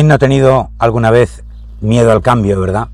¿Quién 0.00 0.08
no 0.08 0.14
ha 0.14 0.18
tenido 0.18 0.70
alguna 0.78 1.10
vez 1.10 1.44
miedo 1.82 2.10
al 2.10 2.22
cambio, 2.22 2.58
verdad? 2.58 2.88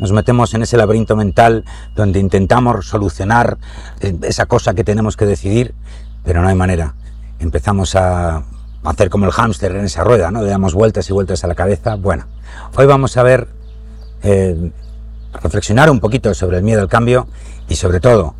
Nos 0.00 0.10
metemos 0.10 0.52
en 0.52 0.62
ese 0.62 0.76
laberinto 0.76 1.14
mental 1.14 1.64
donde 1.94 2.18
intentamos 2.18 2.88
solucionar 2.88 3.56
eh, 4.00 4.16
esa 4.22 4.46
cosa 4.46 4.74
que 4.74 4.82
tenemos 4.82 5.16
que 5.16 5.26
decidir, 5.26 5.76
pero 6.24 6.42
no 6.42 6.48
hay 6.48 6.56
manera. 6.56 6.96
Empezamos 7.38 7.94
a 7.94 8.42
hacer 8.82 9.10
como 9.10 9.26
el 9.26 9.30
hámster 9.30 9.76
en 9.76 9.84
esa 9.84 10.02
rueda, 10.02 10.32
¿no? 10.32 10.42
Le 10.42 10.48
damos 10.48 10.74
vueltas 10.74 11.08
y 11.08 11.12
vueltas 11.12 11.44
a 11.44 11.46
la 11.46 11.54
cabeza. 11.54 11.94
Bueno, 11.94 12.24
hoy 12.76 12.86
vamos 12.86 13.16
a 13.16 13.22
ver, 13.22 13.46
eh, 14.24 14.72
reflexionar 15.40 15.88
un 15.88 16.00
poquito 16.00 16.34
sobre 16.34 16.56
el 16.56 16.64
miedo 16.64 16.80
al 16.80 16.88
cambio 16.88 17.28
y 17.68 17.76
sobre 17.76 18.00
todo, 18.00 18.34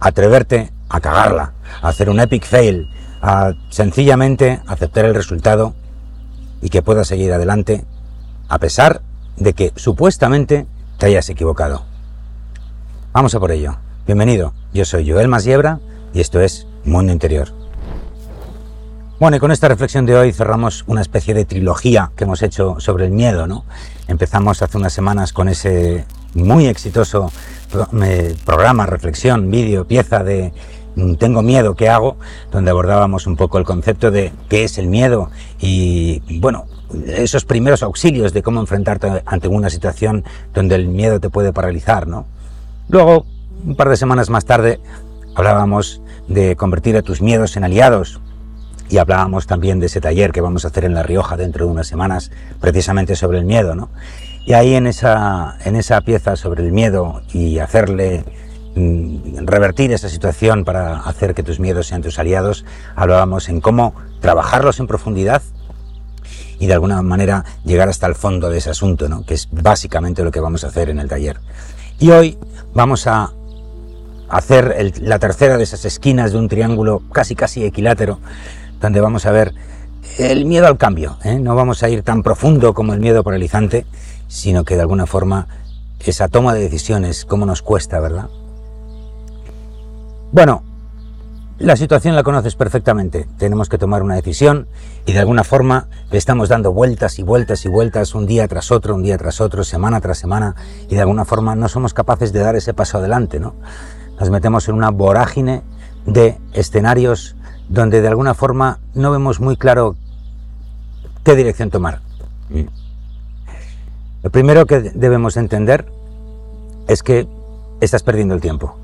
atreverte 0.00 0.72
a 0.88 0.98
cagarla, 0.98 1.52
a 1.80 1.90
hacer 1.90 2.10
un 2.10 2.18
epic 2.18 2.44
fail, 2.44 2.88
a 3.22 3.52
sencillamente 3.68 4.60
aceptar 4.66 5.04
el 5.04 5.14
resultado 5.14 5.76
y 6.62 6.68
que 6.68 6.82
puedas 6.82 7.08
seguir 7.08 7.32
adelante 7.32 7.84
a 8.48 8.58
pesar 8.58 9.02
de 9.36 9.52
que 9.52 9.72
supuestamente 9.76 10.66
te 10.98 11.06
hayas 11.06 11.28
equivocado. 11.30 11.84
Vamos 13.12 13.34
a 13.34 13.40
por 13.40 13.52
ello. 13.52 13.76
Bienvenido, 14.06 14.52
yo 14.72 14.84
soy 14.84 15.10
Joel 15.10 15.28
Masiebra 15.28 15.80
y 16.12 16.20
esto 16.20 16.40
es 16.40 16.66
Mundo 16.84 17.12
Interior. 17.12 17.52
Bueno, 19.20 19.36
y 19.36 19.40
con 19.40 19.52
esta 19.52 19.68
reflexión 19.68 20.06
de 20.06 20.16
hoy 20.16 20.32
cerramos 20.32 20.84
una 20.86 21.02
especie 21.02 21.34
de 21.34 21.44
trilogía 21.44 22.10
que 22.16 22.24
hemos 22.24 22.42
hecho 22.42 22.80
sobre 22.80 23.04
el 23.04 23.10
miedo, 23.10 23.46
¿no? 23.46 23.64
Empezamos 24.08 24.62
hace 24.62 24.78
unas 24.78 24.94
semanas 24.94 25.32
con 25.34 25.48
ese 25.48 26.06
muy 26.34 26.66
exitoso 26.66 27.30
eh, 28.02 28.34
programa, 28.46 28.86
reflexión, 28.86 29.50
vídeo, 29.50 29.86
pieza 29.86 30.24
de 30.24 30.52
Tengo 31.18 31.42
miedo, 31.42 31.74
¿qué 31.74 31.88
hago? 31.88 32.16
Donde 32.50 32.70
abordábamos 32.70 33.26
un 33.26 33.36
poco 33.36 33.58
el 33.58 33.64
concepto 33.64 34.10
de 34.10 34.32
qué 34.48 34.64
es 34.64 34.78
el 34.78 34.88
miedo 34.88 35.30
y, 35.60 36.20
bueno, 36.40 36.66
esos 37.06 37.44
primeros 37.44 37.82
auxilios 37.82 38.32
de 38.32 38.42
cómo 38.42 38.60
enfrentarte 38.60 39.22
ante 39.24 39.48
una 39.48 39.70
situación 39.70 40.24
donde 40.52 40.74
el 40.74 40.88
miedo 40.88 41.20
te 41.20 41.30
puede 41.30 41.52
paralizar, 41.52 42.06
¿no? 42.06 42.26
Luego, 42.88 43.24
un 43.64 43.76
par 43.76 43.88
de 43.88 43.96
semanas 43.96 44.30
más 44.30 44.44
tarde, 44.44 44.80
hablábamos 45.34 46.02
de 46.28 46.56
convertir 46.56 46.96
a 46.96 47.02
tus 47.02 47.22
miedos 47.22 47.56
en 47.56 47.64
aliados 47.64 48.20
y 48.88 48.98
hablábamos 48.98 49.46
también 49.46 49.78
de 49.78 49.86
ese 49.86 50.00
taller 50.00 50.32
que 50.32 50.40
vamos 50.40 50.64
a 50.64 50.68
hacer 50.68 50.84
en 50.84 50.94
La 50.94 51.04
Rioja 51.04 51.36
dentro 51.36 51.66
de 51.66 51.72
unas 51.72 51.86
semanas, 51.86 52.32
precisamente 52.60 53.14
sobre 53.14 53.38
el 53.38 53.44
miedo, 53.44 53.76
¿no? 53.76 53.90
Y 54.44 54.54
ahí 54.54 54.74
en 54.74 54.86
esa, 54.86 55.56
en 55.64 55.76
esa 55.76 56.00
pieza 56.00 56.34
sobre 56.34 56.64
el 56.64 56.72
miedo 56.72 57.22
y 57.32 57.58
hacerle 57.58 58.24
mm, 58.74 59.16
revertir 59.50 59.92
esa 59.92 60.08
situación 60.08 60.64
para 60.64 61.00
hacer 61.00 61.34
que 61.34 61.42
tus 61.42 61.60
miedos 61.60 61.88
sean 61.88 62.02
tus 62.02 62.18
aliados, 62.18 62.64
hablábamos 62.96 63.48
en 63.48 63.60
cómo 63.60 63.94
trabajarlos 64.20 64.80
en 64.80 64.86
profundidad 64.86 65.42
y 66.58 66.66
de 66.66 66.74
alguna 66.74 67.00
manera 67.02 67.44
llegar 67.64 67.88
hasta 67.88 68.06
el 68.06 68.14
fondo 68.14 68.50
de 68.50 68.58
ese 68.58 68.70
asunto, 68.70 69.08
¿no? 69.08 69.24
que 69.24 69.34
es 69.34 69.48
básicamente 69.50 70.22
lo 70.22 70.30
que 70.30 70.40
vamos 70.40 70.62
a 70.64 70.68
hacer 70.68 70.90
en 70.90 70.98
el 71.00 71.08
taller. 71.08 71.40
Y 71.98 72.10
hoy 72.10 72.38
vamos 72.74 73.06
a 73.06 73.32
hacer 74.28 74.92
la 75.00 75.18
tercera 75.18 75.56
de 75.56 75.64
esas 75.64 75.84
esquinas 75.84 76.32
de 76.32 76.38
un 76.38 76.48
triángulo 76.48 77.02
casi 77.12 77.34
casi 77.34 77.64
equilátero, 77.64 78.20
donde 78.80 79.00
vamos 79.00 79.26
a 79.26 79.32
ver 79.32 79.54
el 80.18 80.44
miedo 80.44 80.66
al 80.66 80.76
cambio. 80.76 81.18
¿eh? 81.24 81.38
No 81.38 81.54
vamos 81.54 81.82
a 81.82 81.88
ir 81.88 82.02
tan 82.02 82.22
profundo 82.22 82.74
como 82.74 82.92
el 82.92 83.00
miedo 83.00 83.24
paralizante, 83.24 83.86
sino 84.28 84.64
que 84.64 84.76
de 84.76 84.82
alguna 84.82 85.06
forma 85.06 85.48
esa 86.00 86.28
toma 86.28 86.54
de 86.54 86.60
decisiones, 86.60 87.24
cómo 87.24 87.46
nos 87.46 87.62
cuesta, 87.62 88.00
¿verdad? 88.00 88.28
Bueno, 90.32 90.62
la 91.58 91.76
situación 91.76 92.14
la 92.14 92.22
conoces 92.22 92.54
perfectamente. 92.54 93.26
Tenemos 93.36 93.68
que 93.68 93.78
tomar 93.78 94.02
una 94.04 94.14
decisión 94.14 94.68
y 95.06 95.12
de 95.12 95.18
alguna 95.18 95.42
forma 95.42 95.88
le 96.12 96.18
estamos 96.18 96.48
dando 96.48 96.72
vueltas 96.72 97.18
y 97.18 97.24
vueltas 97.24 97.64
y 97.64 97.68
vueltas 97.68 98.14
un 98.14 98.26
día 98.26 98.46
tras 98.46 98.70
otro, 98.70 98.94
un 98.94 99.02
día 99.02 99.18
tras 99.18 99.40
otro, 99.40 99.64
semana 99.64 100.00
tras 100.00 100.18
semana 100.18 100.54
y 100.88 100.94
de 100.94 101.00
alguna 101.00 101.24
forma 101.24 101.56
no 101.56 101.68
somos 101.68 101.94
capaces 101.94 102.32
de 102.32 102.40
dar 102.40 102.54
ese 102.54 102.74
paso 102.74 102.98
adelante, 102.98 103.40
¿no? 103.40 103.56
Nos 104.20 104.30
metemos 104.30 104.68
en 104.68 104.76
una 104.76 104.90
vorágine 104.90 105.62
de 106.06 106.38
escenarios 106.52 107.34
donde 107.68 108.00
de 108.00 108.08
alguna 108.08 108.34
forma 108.34 108.78
no 108.94 109.10
vemos 109.10 109.40
muy 109.40 109.56
claro 109.56 109.96
qué 111.24 111.34
dirección 111.34 111.70
tomar. 111.70 112.02
Mm. 112.50 112.68
Lo 114.22 114.30
primero 114.30 114.64
que 114.64 114.78
debemos 114.80 115.36
entender 115.36 115.86
es 116.86 117.02
que 117.02 117.26
estás 117.80 118.04
perdiendo 118.04 118.34
el 118.34 118.40
tiempo 118.40 118.79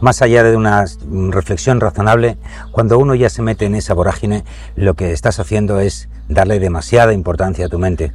más 0.00 0.22
allá 0.22 0.42
de 0.42 0.56
una 0.56 0.84
reflexión 1.30 1.80
razonable, 1.80 2.38
cuando 2.72 2.98
uno 2.98 3.14
ya 3.14 3.30
se 3.30 3.42
mete 3.42 3.66
en 3.66 3.74
esa 3.74 3.94
vorágine, 3.94 4.44
lo 4.76 4.94
que 4.94 5.12
estás 5.12 5.40
haciendo 5.40 5.80
es 5.80 6.08
darle 6.28 6.58
demasiada 6.58 7.12
importancia 7.12 7.66
a 7.66 7.68
tu 7.68 7.78
mente. 7.78 8.12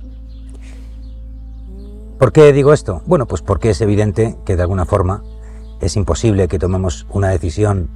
¿Por 2.20 2.32
qué 2.32 2.54
digo 2.54 2.74
esto? 2.74 3.02
Bueno, 3.06 3.26
pues 3.26 3.42
porque 3.42 3.70
es 3.70 3.82
evidente 3.82 4.38
que 4.46 4.56
de 4.56 4.62
alguna 4.62 4.86
forma 4.86 5.24
es 5.82 5.96
imposible 5.96 6.48
que 6.48 6.60
tomemos 6.60 7.06
una 7.10 7.30
decisión 7.30 7.90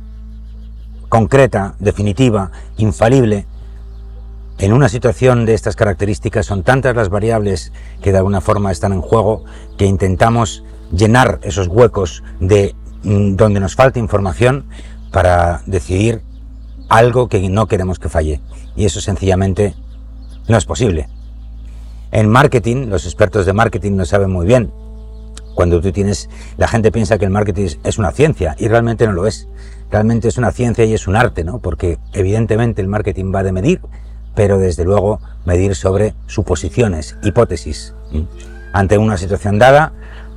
concreta, 1.08 1.76
definitiva, 1.80 2.52
infalible. 2.78 3.48
En 4.58 4.74
una 4.74 4.90
situación 4.90 5.46
de 5.46 5.54
estas 5.54 5.78
características 5.78 6.46
son 6.46 6.64
tantas 6.64 6.96
las 6.96 7.10
variables 7.10 7.72
que 8.02 8.12
de 8.12 8.18
alguna 8.18 8.42
forma 8.42 8.72
están 8.72 8.92
en 8.92 9.02
juego 9.02 9.46
que 9.78 9.86
intentamos 9.86 10.64
llenar 10.92 11.40
esos 11.44 11.68
huecos 11.68 12.24
de 12.40 12.76
donde 13.04 13.60
nos 13.60 13.76
falta 13.76 14.00
información 14.00 14.66
para 15.12 15.62
decidir 15.66 16.22
algo 16.90 17.30
que 17.30 17.48
no 17.50 17.68
queremos 17.68 18.00
que 18.00 18.10
falle. 18.10 18.42
Y 18.76 18.86
eso 18.86 19.02
sencillamente 19.02 19.76
no 20.48 20.58
es 20.58 20.66
posible. 20.66 21.08
En 22.12 22.28
marketing, 22.30 22.88
los 22.88 23.06
expertos 23.06 23.46
de 23.46 23.54
marketing 23.54 23.98
lo 23.98 24.06
saben 24.06 24.32
muy 24.32 24.46
bien. 24.46 24.72
Cuando 25.54 25.82
tú 25.82 25.92
tienes, 25.92 26.30
la 26.58 26.68
gente 26.68 26.92
piensa 26.92 27.18
que 27.18 27.26
el 27.26 27.32
marketing 27.32 27.68
es 27.84 27.98
una 27.98 28.12
ciencia 28.12 28.56
y 28.58 28.68
realmente 28.68 29.06
no 29.06 29.14
lo 29.14 29.28
es. 29.28 29.48
Realmente 29.92 30.28
es 30.28 30.38
una 30.38 30.52
ciencia 30.52 30.86
y 30.86 30.94
es 30.94 31.08
un 31.08 31.16
arte, 31.16 31.44
¿no? 31.44 31.60
Porque 31.60 32.00
evidentemente 32.14 32.82
el 32.82 32.88
marketing 32.88 33.34
va 33.34 33.44
de 33.44 33.52
medir, 33.52 33.82
pero 34.36 34.58
desde 34.58 34.86
luego 34.86 35.20
medir 35.46 35.76
sobre 35.76 36.16
suposiciones, 36.28 37.18
hipótesis. 37.24 37.94
Ante 38.72 38.98
una 38.98 39.18
situación 39.18 39.60
dada 39.60 39.94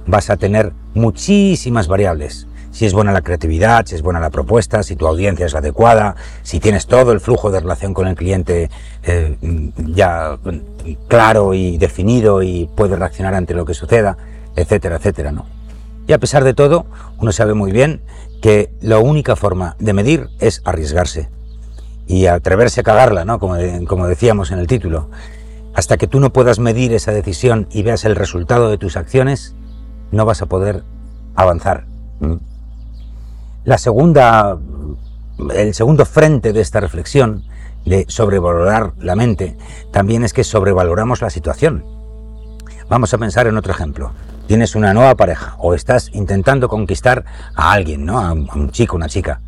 vas 0.07 0.31
a 0.31 0.37
tener 0.37 0.73
muchísimas 0.95 1.87
variables 1.89 2.47
si 2.73 2.87
es 2.87 2.95
buena 2.95 3.13
la 3.13 3.21
creatividad, 3.21 3.87
si 3.87 3.95
es 3.95 4.03
buena 4.03 4.19
la 4.19 4.31
propuesta, 4.31 4.83
si 4.83 4.97
tu 4.97 5.07
audiencia 5.07 5.47
es 5.47 5.55
adecuada, 5.55 6.17
si 6.43 6.59
tienes 6.59 6.87
todo 6.87 7.13
el 7.13 7.21
flujo 7.21 7.51
de 7.51 7.61
relación 7.61 7.95
con 7.95 8.09
el 8.09 8.17
cliente 8.17 8.71
eh, 9.05 9.37
ya 9.77 10.39
claro 11.07 11.55
y 11.55 11.77
definido 11.79 12.43
y 12.43 12.69
puedes 12.75 12.99
reaccionar 12.99 13.35
ante 13.35 13.55
lo 13.55 13.67
que 13.67 13.75
suceda, 13.75 14.17
etcétera, 14.57 14.97
etcétera, 14.97 15.33
¿no? 15.33 15.47
Y 16.07 16.13
a 16.15 16.19
pesar 16.19 16.43
de 16.45 16.55
todo, 16.55 16.87
uno 17.19 17.31
sabe 17.31 17.55
muy 17.55 17.71
bien 17.71 18.03
que 18.41 18.71
la 18.81 18.99
única 18.99 19.37
forma 19.37 19.77
de 19.79 19.93
medir 19.93 20.29
es 20.41 20.63
arriesgarse 20.65 21.29
y 22.07 22.27
atreverse 22.27 22.81
a 22.81 22.85
cagarla, 22.85 23.25
¿no? 23.25 23.39
Como, 23.39 23.57
como 23.87 24.09
decíamos 24.09 24.51
en 24.51 24.59
el 24.59 24.67
título. 24.67 25.11
Hasta 25.75 25.97
que 25.97 26.07
tú 26.07 26.21
no 26.21 26.33
puedas 26.33 26.59
medir 26.59 26.93
esa 26.93 27.13
decisión 27.13 27.69
y 27.71 27.83
veas 27.83 28.05
el 28.05 28.17
resultado 28.17 28.69
de 28.69 28.79
tus 28.79 28.97
acciones, 28.97 29.55
no 30.11 30.25
vas 30.25 30.43
a 30.43 30.47
poder 30.47 30.83
avanzar. 31.35 31.87
La 33.65 33.79
segunda, 33.79 34.59
el 35.55 35.75
segundo 35.75 36.05
frente 36.05 36.53
de 36.53 36.61
esta 36.61 36.81
reflexión 36.81 37.45
de 37.85 38.07
sobrevalorar 38.09 38.93
la 38.99 39.15
mente 39.15 39.57
también 39.93 40.25
es 40.25 40.33
que 40.33 40.43
sobrevaloramos 40.43 41.23
la 41.23 41.31
situación. 41.31 41.85
Vamos 42.89 43.15
a 43.15 43.19
pensar 43.19 43.47
en 43.47 43.57
otro 43.57 43.73
ejemplo. 43.73 44.11
Tienes 44.49 44.75
una 44.75 44.93
nueva 44.93 45.15
pareja 45.15 45.55
o 45.59 45.75
estás 45.75 46.11
intentando 46.13 46.69
conquistar 46.69 47.25
a 47.55 47.71
alguien, 47.71 48.05
¿no? 48.05 48.19
A 48.19 48.33
un 48.33 48.71
chico, 48.73 48.97
una 48.97 49.09
chica. 49.09 49.41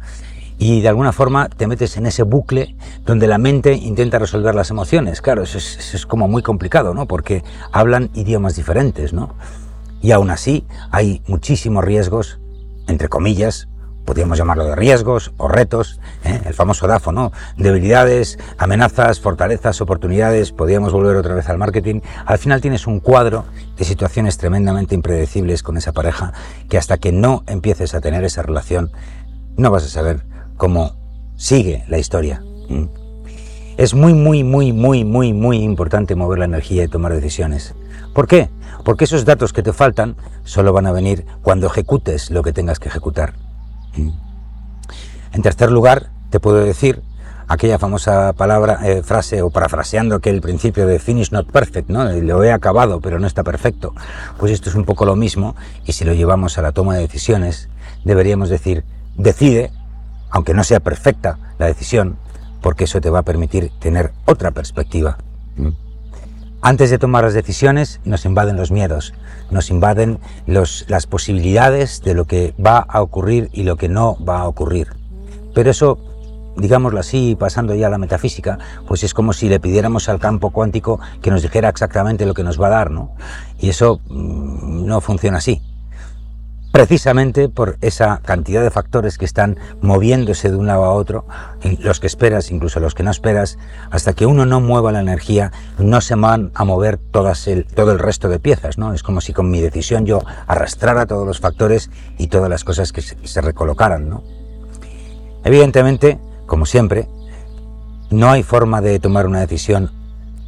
Y 0.58 0.80
de 0.80 0.88
alguna 0.88 1.10
forma 1.10 1.48
te 1.48 1.66
metes 1.66 1.96
en 1.96 2.06
ese 2.06 2.22
bucle 2.22 2.76
donde 3.04 3.26
la 3.26 3.38
mente 3.38 3.74
intenta 3.74 4.20
resolver 4.20 4.54
las 4.54 4.70
emociones. 4.70 5.20
Claro, 5.22 5.42
eso 5.42 5.58
es, 5.58 5.92
es 5.92 6.06
como 6.06 6.28
muy 6.28 6.42
complicado, 6.42 6.94
¿no? 6.94 7.06
Porque 7.06 7.42
hablan 7.72 8.10
idiomas 8.14 8.54
diferentes, 8.54 9.12
¿no? 9.12 9.34
Y 10.00 10.12
aún 10.12 10.30
así 10.30 10.64
hay 10.92 11.20
muchísimos 11.26 11.84
riesgos, 11.84 12.38
entre 12.86 13.08
comillas, 13.08 13.66
podríamos 14.04 14.38
llamarlo 14.38 14.64
de 14.64 14.76
riesgos 14.76 15.32
o 15.36 15.48
retos, 15.48 16.00
¿eh? 16.24 16.40
el 16.44 16.54
famoso 16.54 16.86
DAFO, 16.86 17.12
¿no? 17.12 17.32
Debilidades, 17.56 18.38
amenazas, 18.58 19.20
fortalezas, 19.20 19.80
oportunidades, 19.80 20.52
podríamos 20.52 20.92
volver 20.92 21.16
otra 21.16 21.34
vez 21.34 21.48
al 21.48 21.58
marketing. 21.58 22.00
Al 22.26 22.38
final 22.38 22.60
tienes 22.60 22.86
un 22.86 23.00
cuadro 23.00 23.44
de 23.76 23.84
situaciones 23.84 24.38
tremendamente 24.38 24.94
impredecibles 24.94 25.62
con 25.62 25.76
esa 25.76 25.92
pareja 25.92 26.32
que 26.68 26.78
hasta 26.78 26.98
que 26.98 27.12
no 27.12 27.42
empieces 27.46 27.94
a 27.94 28.00
tener 28.00 28.24
esa 28.24 28.42
relación 28.42 28.92
no 29.56 29.70
vas 29.70 29.84
a 29.84 29.88
saber 29.88 30.24
cómo 30.56 30.96
sigue 31.36 31.84
la 31.88 31.98
historia. 31.98 32.42
Es 33.76 33.94
muy, 33.94 34.14
muy, 34.14 34.44
muy, 34.44 34.72
muy, 34.72 35.04
muy, 35.04 35.32
muy 35.32 35.58
importante 35.58 36.14
mover 36.14 36.38
la 36.38 36.44
energía 36.44 36.84
y 36.84 36.88
tomar 36.88 37.12
decisiones. 37.12 37.74
¿Por 38.12 38.28
qué? 38.28 38.48
Porque 38.84 39.04
esos 39.04 39.24
datos 39.24 39.52
que 39.52 39.62
te 39.62 39.72
faltan 39.72 40.16
solo 40.44 40.72
van 40.72 40.86
a 40.86 40.92
venir 40.92 41.26
cuando 41.42 41.66
ejecutes 41.66 42.30
lo 42.30 42.42
que 42.42 42.52
tengas 42.52 42.78
que 42.78 42.88
ejecutar. 42.88 43.43
En 43.96 45.42
tercer 45.42 45.70
lugar, 45.70 46.10
te 46.30 46.40
puedo 46.40 46.58
decir, 46.58 47.02
aquella 47.48 47.78
famosa 47.78 48.32
palabra, 48.32 48.80
eh, 48.84 49.02
frase, 49.02 49.42
o 49.42 49.50
parafraseando 49.50 50.16
aquel 50.16 50.40
principio 50.40 50.86
de 50.86 50.98
finish 50.98 51.30
not 51.30 51.50
perfect, 51.50 51.88
¿no? 51.88 52.04
Lo 52.04 52.42
he 52.44 52.52
acabado, 52.52 53.00
pero 53.00 53.18
no 53.18 53.26
está 53.26 53.42
perfecto. 53.42 53.94
Pues 54.38 54.52
esto 54.52 54.70
es 54.70 54.74
un 54.74 54.84
poco 54.84 55.04
lo 55.04 55.16
mismo, 55.16 55.56
y 55.84 55.92
si 55.92 56.04
lo 56.04 56.12
llevamos 56.14 56.58
a 56.58 56.62
la 56.62 56.72
toma 56.72 56.94
de 56.94 57.02
decisiones, 57.02 57.68
deberíamos 58.04 58.48
decir, 58.48 58.84
decide, 59.16 59.70
aunque 60.30 60.54
no 60.54 60.64
sea 60.64 60.80
perfecta 60.80 61.38
la 61.58 61.66
decisión, 61.66 62.16
porque 62.60 62.84
eso 62.84 63.00
te 63.00 63.10
va 63.10 63.20
a 63.20 63.22
permitir 63.22 63.70
tener 63.78 64.12
otra 64.24 64.50
perspectiva. 64.50 65.18
Antes 66.66 66.88
de 66.88 66.98
tomar 66.98 67.24
las 67.24 67.34
decisiones 67.34 68.00
nos 68.06 68.24
invaden 68.24 68.56
los 68.56 68.70
miedos, 68.70 69.12
nos 69.50 69.68
invaden 69.68 70.18
las 70.46 71.06
posibilidades 71.06 72.00
de 72.00 72.14
lo 72.14 72.24
que 72.24 72.54
va 72.58 72.78
a 72.78 73.02
ocurrir 73.02 73.50
y 73.52 73.64
lo 73.64 73.76
que 73.76 73.90
no 73.90 74.16
va 74.24 74.40
a 74.40 74.48
ocurrir. 74.48 74.88
Pero 75.54 75.70
eso, 75.70 75.98
digámoslo 76.56 77.00
así, 77.00 77.36
pasando 77.38 77.74
ya 77.74 77.88
a 77.88 77.90
la 77.90 77.98
metafísica, 77.98 78.58
pues 78.88 79.04
es 79.04 79.12
como 79.12 79.34
si 79.34 79.50
le 79.50 79.60
pidiéramos 79.60 80.08
al 80.08 80.18
campo 80.18 80.52
cuántico 80.52 81.00
que 81.20 81.30
nos 81.30 81.42
dijera 81.42 81.68
exactamente 81.68 82.24
lo 82.24 82.32
que 82.32 82.44
nos 82.44 82.58
va 82.58 82.68
a 82.68 82.70
dar, 82.70 82.90
¿no? 82.90 83.10
Y 83.60 83.68
eso 83.68 84.00
mm, 84.08 84.86
no 84.86 85.02
funciona 85.02 85.36
así 85.36 85.60
precisamente 86.74 87.48
por 87.48 87.78
esa 87.82 88.20
cantidad 88.24 88.60
de 88.60 88.68
factores 88.68 89.16
que 89.16 89.24
están 89.24 89.58
moviéndose 89.80 90.50
de 90.50 90.56
un 90.56 90.66
lado 90.66 90.82
a 90.82 90.92
otro, 90.92 91.24
los 91.78 92.00
que 92.00 92.08
esperas, 92.08 92.50
incluso 92.50 92.80
los 92.80 92.96
que 92.96 93.04
no 93.04 93.12
esperas, 93.12 93.58
hasta 93.92 94.12
que 94.12 94.26
uno 94.26 94.44
no 94.44 94.60
mueva 94.60 94.90
la 94.90 94.98
energía, 94.98 95.52
no 95.78 96.00
se 96.00 96.16
van 96.16 96.50
a 96.52 96.64
mover 96.64 96.98
todas 96.98 97.46
el, 97.46 97.64
todo 97.64 97.92
el 97.92 98.00
resto 98.00 98.28
de 98.28 98.40
piezas, 98.40 98.76
¿no? 98.76 98.92
Es 98.92 99.04
como 99.04 99.20
si 99.20 99.32
con 99.32 99.52
mi 99.52 99.60
decisión 99.60 100.04
yo 100.04 100.24
arrastrara 100.48 101.06
todos 101.06 101.24
los 101.24 101.38
factores 101.38 101.90
y 102.18 102.26
todas 102.26 102.50
las 102.50 102.64
cosas 102.64 102.90
que 102.90 103.02
se, 103.02 103.40
recolocaran, 103.40 104.08
¿no? 104.08 104.24
Evidentemente, 105.44 106.18
como 106.46 106.66
siempre, 106.66 107.06
no 108.10 108.32
hay 108.32 108.42
forma 108.42 108.80
de 108.80 108.98
tomar 108.98 109.28
una 109.28 109.38
decisión 109.38 109.92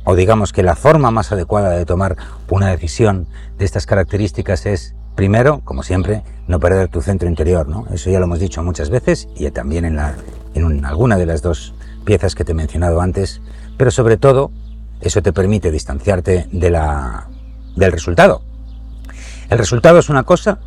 o 0.03 0.17
digamos 0.17 0.53
que 0.53 0.65
la 0.65 0.75
forma 0.75 1.13
más 1.13 1.31
adecuada 1.31 1.71
de 1.71 1.87
tomar 1.87 2.17
una 2.51 2.67
decisión 2.67 3.29
de 3.59 3.65
estas 3.65 3.87
características 3.87 4.67
es 4.67 4.97
Primero, 5.17 5.63
como 5.65 5.83
siempre, 5.83 6.23
no 6.47 6.61
perder 6.61 6.89
tu 6.89 7.01
centro 7.01 7.27
interior, 7.27 7.67
¿no? 7.67 7.87
Eso 7.91 8.11
ya 8.11 8.19
lo 8.19 8.27
hemos 8.27 8.39
dicho 8.39 8.63
muchas 8.63 8.91
veces 8.91 9.29
y 9.35 9.51
también 9.51 9.87
en, 9.87 9.97
la, 9.97 10.15
alguna 10.85 11.17
de 11.17 11.25
las 11.25 11.41
dos 11.41 11.75
piezas 12.05 12.35
que 12.35 12.45
te 12.45 12.53
he 12.53 12.55
mencionado 12.55 13.01
antes, 13.01 13.41
pero 13.79 13.91
sobre 13.91 14.19
todo, 14.19 14.51
eso 15.01 15.23
te 15.23 15.33
permite 15.33 15.71
distanciarte 15.71 16.47
de 16.53 16.71
la, 16.71 17.29
del 17.77 17.93
resultado. 17.93 18.43
El 19.49 19.57
resultado 19.57 19.99
es 19.99 20.11
una 20.11 20.25
cosa 20.25 20.59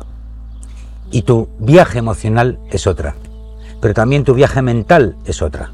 y 1.12 1.22
tu 1.22 1.48
viaje 1.60 1.98
emocional 1.98 2.58
es 2.72 2.88
otra, 2.88 3.14
pero 3.80 3.94
también 3.94 4.24
tu 4.24 4.34
viaje 4.34 4.62
mental 4.62 5.16
es 5.26 5.42
otra. 5.42 5.70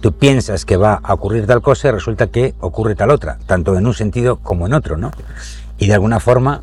Tú 0.00 0.12
piensas 0.12 0.64
que 0.64 0.76
va 0.76 1.00
a 1.04 1.14
ocurrir 1.14 1.46
tal 1.46 1.62
cosa 1.62 1.86
y 1.86 1.90
resulta 1.92 2.26
que 2.26 2.54
ocurre 2.58 2.96
tal 2.96 3.10
otra, 3.10 3.38
tanto 3.46 3.78
en 3.78 3.86
un 3.86 3.94
sentido 3.94 4.38
como 4.38 4.66
en 4.66 4.74
otro, 4.74 4.96
¿no? 4.96 5.12
Y 5.78 5.86
de 5.86 5.94
alguna 5.94 6.18
forma 6.18 6.62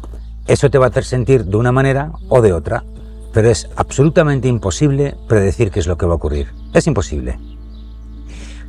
eso 0.49 0.71
te 0.71 0.79
va 0.79 0.87
a 0.87 0.89
hacer 0.89 1.05
sentir 1.05 1.45
de 1.45 1.57
una 1.57 1.71
manera 1.71 2.11
o 2.27 2.41
de 2.41 2.53
otra, 2.53 2.83
pero 3.31 3.51
es 3.51 3.69
absolutamente 3.75 4.47
imposible 4.47 5.15
predecir 5.27 5.69
qué 5.69 5.79
es 5.79 5.85
lo 5.85 5.95
que 5.95 6.07
va 6.07 6.13
a 6.13 6.15
ocurrir. 6.15 6.47
Es 6.73 6.87
imposible. 6.87 7.37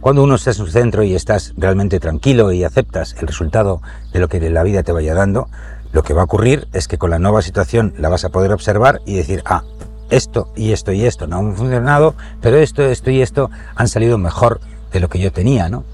Cuando 0.02 0.22
uno 0.22 0.34
está 0.34 0.50
en 0.50 0.56
su 0.56 0.66
centro 0.66 1.02
y 1.04 1.14
estás 1.14 1.54
realmente 1.56 1.98
tranquilo 1.98 2.52
y 2.52 2.64
aceptas 2.64 3.16
el 3.18 3.26
resultado 3.26 3.80
de 4.12 4.20
lo 4.20 4.28
que 4.28 4.50
la 4.50 4.62
vida 4.62 4.82
te 4.82 4.92
vaya 4.92 5.14
dando, 5.14 5.48
lo 5.92 6.02
que 6.02 6.12
va 6.12 6.20
a 6.20 6.24
ocurrir 6.24 6.68
es 6.74 6.86
que 6.86 6.98
con 6.98 7.08
la 7.08 7.18
nueva 7.18 7.40
situación 7.40 7.94
la 7.96 8.10
vas 8.10 8.26
a 8.26 8.28
poder 8.28 8.52
observar 8.52 9.00
y 9.06 9.14
decir, 9.14 9.42
ah, 9.46 9.64
esto 10.10 10.52
y 10.56 10.72
esto 10.72 10.92
y 10.92 11.06
esto 11.06 11.26
no 11.26 11.38
han 11.38 11.56
funcionado, 11.56 12.14
pero 12.42 12.58
esto, 12.58 12.82
esto 12.82 13.10
y 13.10 13.22
esto 13.22 13.50
han 13.74 13.88
salido 13.88 14.18
mejor 14.18 14.60
de 14.92 15.00
lo 15.00 15.08
que 15.08 15.18
yo 15.18 15.32
tenía, 15.32 15.70
¿no? 15.70 15.84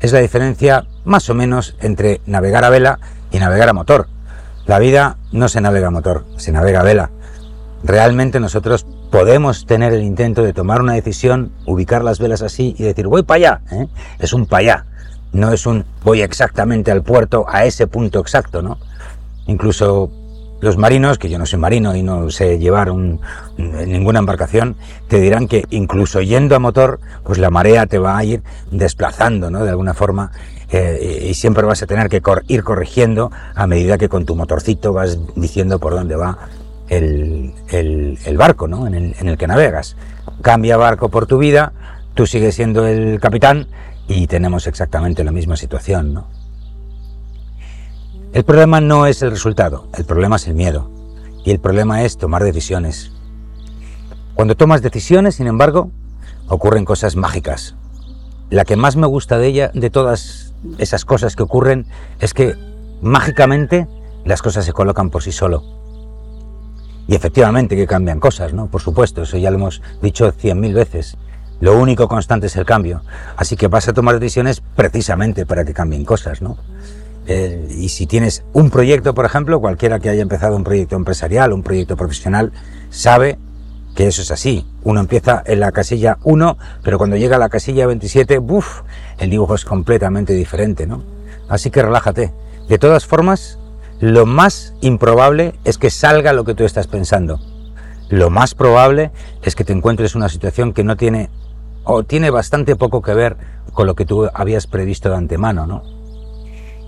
Es 0.00 0.12
la 0.12 0.18
diferencia 0.18 0.84
más 1.04 1.30
o 1.30 1.34
menos 1.34 1.76
entre 1.80 2.20
navegar 2.26 2.64
a 2.64 2.70
vela 2.70 2.98
y 3.30 3.38
navegar 3.38 3.68
a 3.68 3.72
motor. 3.72 4.08
La 4.66 4.78
vida 4.78 5.16
no 5.32 5.48
se 5.48 5.60
navega 5.60 5.88
a 5.88 5.90
motor, 5.90 6.24
se 6.36 6.50
navega 6.52 6.82
vela. 6.82 7.10
Realmente 7.84 8.40
nosotros 8.40 8.84
podemos 9.10 9.64
tener 9.64 9.92
el 9.92 10.02
intento 10.02 10.42
de 10.42 10.52
tomar 10.52 10.80
una 10.80 10.94
decisión, 10.94 11.52
ubicar 11.66 12.02
las 12.02 12.18
velas 12.18 12.42
así 12.42 12.74
y 12.78 12.82
decir 12.82 13.06
voy 13.06 13.22
para 13.22 13.36
allá. 13.36 13.60
¿eh? 13.70 13.86
Es 14.18 14.32
un 14.32 14.46
para 14.46 14.60
allá, 14.60 14.84
no 15.32 15.52
es 15.52 15.66
un 15.66 15.84
voy 16.02 16.22
exactamente 16.22 16.90
al 16.90 17.02
puerto, 17.02 17.46
a 17.48 17.64
ese 17.64 17.86
punto 17.86 18.18
exacto, 18.18 18.60
¿no? 18.60 18.78
Incluso 19.46 20.10
los 20.60 20.78
marinos, 20.78 21.18
que 21.18 21.28
yo 21.28 21.38
no 21.38 21.46
soy 21.46 21.58
marino 21.58 21.94
y 21.94 22.02
no 22.02 22.30
sé 22.30 22.58
llevar 22.58 22.90
ninguna 23.56 24.18
embarcación, 24.18 24.76
te 25.06 25.20
dirán 25.20 25.46
que 25.46 25.64
incluso 25.70 26.22
yendo 26.22 26.56
a 26.56 26.58
motor, 26.58 26.98
pues 27.24 27.38
la 27.38 27.50
marea 27.50 27.86
te 27.86 27.98
va 27.98 28.16
a 28.16 28.24
ir 28.24 28.42
desplazando, 28.70 29.50
¿no? 29.50 29.64
De 29.64 29.70
alguna 29.70 29.94
forma 29.94 30.32
y 30.70 31.34
siempre 31.34 31.64
vas 31.64 31.82
a 31.82 31.86
tener 31.86 32.08
que 32.08 32.22
ir 32.48 32.64
corrigiendo 32.64 33.30
a 33.54 33.66
medida 33.66 33.98
que 33.98 34.08
con 34.08 34.26
tu 34.26 34.34
motorcito 34.34 34.92
vas 34.92 35.18
diciendo 35.36 35.78
por 35.78 35.94
dónde 35.94 36.16
va 36.16 36.38
el, 36.88 37.54
barco 38.36 38.68
¿no? 38.68 38.86
en, 38.86 38.94
el, 38.94 39.14
en 39.18 39.28
el 39.28 39.38
que 39.38 39.46
navegas. 39.46 39.96
Cambia 40.42 40.76
barco 40.76 41.08
por 41.08 41.26
tu 41.26 41.38
vida, 41.38 41.72
tú 42.14 42.26
sigues 42.26 42.54
siendo 42.54 42.86
el 42.86 43.20
capitán 43.20 43.68
y 44.08 44.26
tenemos 44.26 44.66
exactamente 44.66 45.24
la 45.24 45.32
misma 45.32 45.56
situación. 45.56 46.14
¿no? 46.14 46.26
El 48.32 48.44
problema 48.44 48.80
no 48.80 49.06
es 49.06 49.22
el 49.22 49.30
resultado, 49.30 49.88
el 49.96 50.04
problema 50.04 50.36
es 50.36 50.46
el 50.46 50.54
miedo. 50.54 50.90
Y 51.44 51.52
el 51.52 51.60
problema 51.60 52.02
es 52.02 52.18
tomar 52.18 52.42
decisiones. 52.42 53.12
Cuando 54.34 54.56
tomas 54.56 54.82
decisiones, 54.82 55.36
sin 55.36 55.46
embargo, 55.46 55.90
ocurren 56.48 56.84
cosas 56.84 57.14
mágicas. 57.14 57.76
La 58.50 58.64
que 58.64 58.76
más 58.76 58.96
me 58.96 59.06
gusta 59.06 59.38
de 59.38 59.46
ella, 59.46 59.70
de 59.72 59.90
todas 59.90 60.45
esas 60.78 61.04
cosas 61.04 61.36
que 61.36 61.42
ocurren 61.42 61.86
es 62.20 62.34
que 62.34 62.54
mágicamente 63.02 63.86
las 64.24 64.42
cosas 64.42 64.64
se 64.64 64.72
colocan 64.72 65.10
por 65.10 65.22
sí 65.22 65.32
solo. 65.32 65.62
Y 67.08 67.14
efectivamente 67.14 67.76
que 67.76 67.86
cambian 67.86 68.18
cosas, 68.18 68.52
¿no? 68.52 68.66
Por 68.66 68.82
supuesto, 68.82 69.22
eso 69.22 69.38
ya 69.38 69.50
lo 69.50 69.56
hemos 69.56 69.82
dicho 70.02 70.30
cien 70.32 70.58
mil 70.60 70.74
veces. 70.74 71.16
Lo 71.60 71.78
único 71.78 72.08
constante 72.08 72.48
es 72.48 72.56
el 72.56 72.64
cambio. 72.64 73.02
Así 73.36 73.56
que 73.56 73.68
vas 73.68 73.88
a 73.88 73.92
tomar 73.92 74.18
decisiones 74.18 74.60
precisamente 74.74 75.46
para 75.46 75.64
que 75.64 75.72
cambien 75.72 76.04
cosas, 76.04 76.42
¿no? 76.42 76.58
Eh, 77.28 77.68
y 77.70 77.88
si 77.88 78.06
tienes 78.06 78.44
un 78.52 78.70
proyecto, 78.70 79.14
por 79.14 79.24
ejemplo, 79.24 79.60
cualquiera 79.60 79.98
que 79.98 80.08
haya 80.08 80.22
empezado 80.22 80.56
un 80.56 80.64
proyecto 80.64 80.96
empresarial, 80.96 81.52
un 81.52 81.62
proyecto 81.62 81.96
profesional, 81.96 82.52
sabe 82.90 83.38
que 83.96 84.06
eso 84.06 84.22
es 84.22 84.30
así. 84.30 84.66
Uno 84.84 85.00
empieza 85.00 85.42
en 85.46 85.58
la 85.58 85.72
casilla 85.72 86.18
1, 86.22 86.58
pero 86.84 86.98
cuando 86.98 87.16
llega 87.16 87.36
a 87.36 87.40
la 87.40 87.48
casilla 87.48 87.86
27, 87.86 88.38
¡buf! 88.38 88.82
el 89.18 89.30
dibujo 89.30 89.54
es 89.54 89.64
completamente 89.64 90.34
diferente, 90.34 90.86
¿no? 90.86 91.02
Así 91.48 91.70
que 91.70 91.82
relájate. 91.82 92.32
De 92.68 92.78
todas 92.78 93.06
formas, 93.06 93.58
lo 93.98 94.26
más 94.26 94.74
improbable 94.82 95.54
es 95.64 95.78
que 95.78 95.90
salga 95.90 96.34
lo 96.34 96.44
que 96.44 96.54
tú 96.54 96.64
estás 96.64 96.86
pensando. 96.86 97.40
Lo 98.10 98.28
más 98.28 98.54
probable 98.54 99.12
es 99.42 99.56
que 99.56 99.64
te 99.64 99.72
encuentres 99.72 100.14
una 100.14 100.28
situación 100.28 100.74
que 100.74 100.84
no 100.84 100.96
tiene 100.96 101.30
o 101.84 102.02
tiene 102.02 102.28
bastante 102.30 102.76
poco 102.76 103.00
que 103.00 103.14
ver 103.14 103.36
con 103.72 103.86
lo 103.86 103.94
que 103.94 104.04
tú 104.04 104.28
habías 104.34 104.66
previsto 104.66 105.08
de 105.08 105.16
antemano, 105.16 105.66
¿no? 105.66 105.82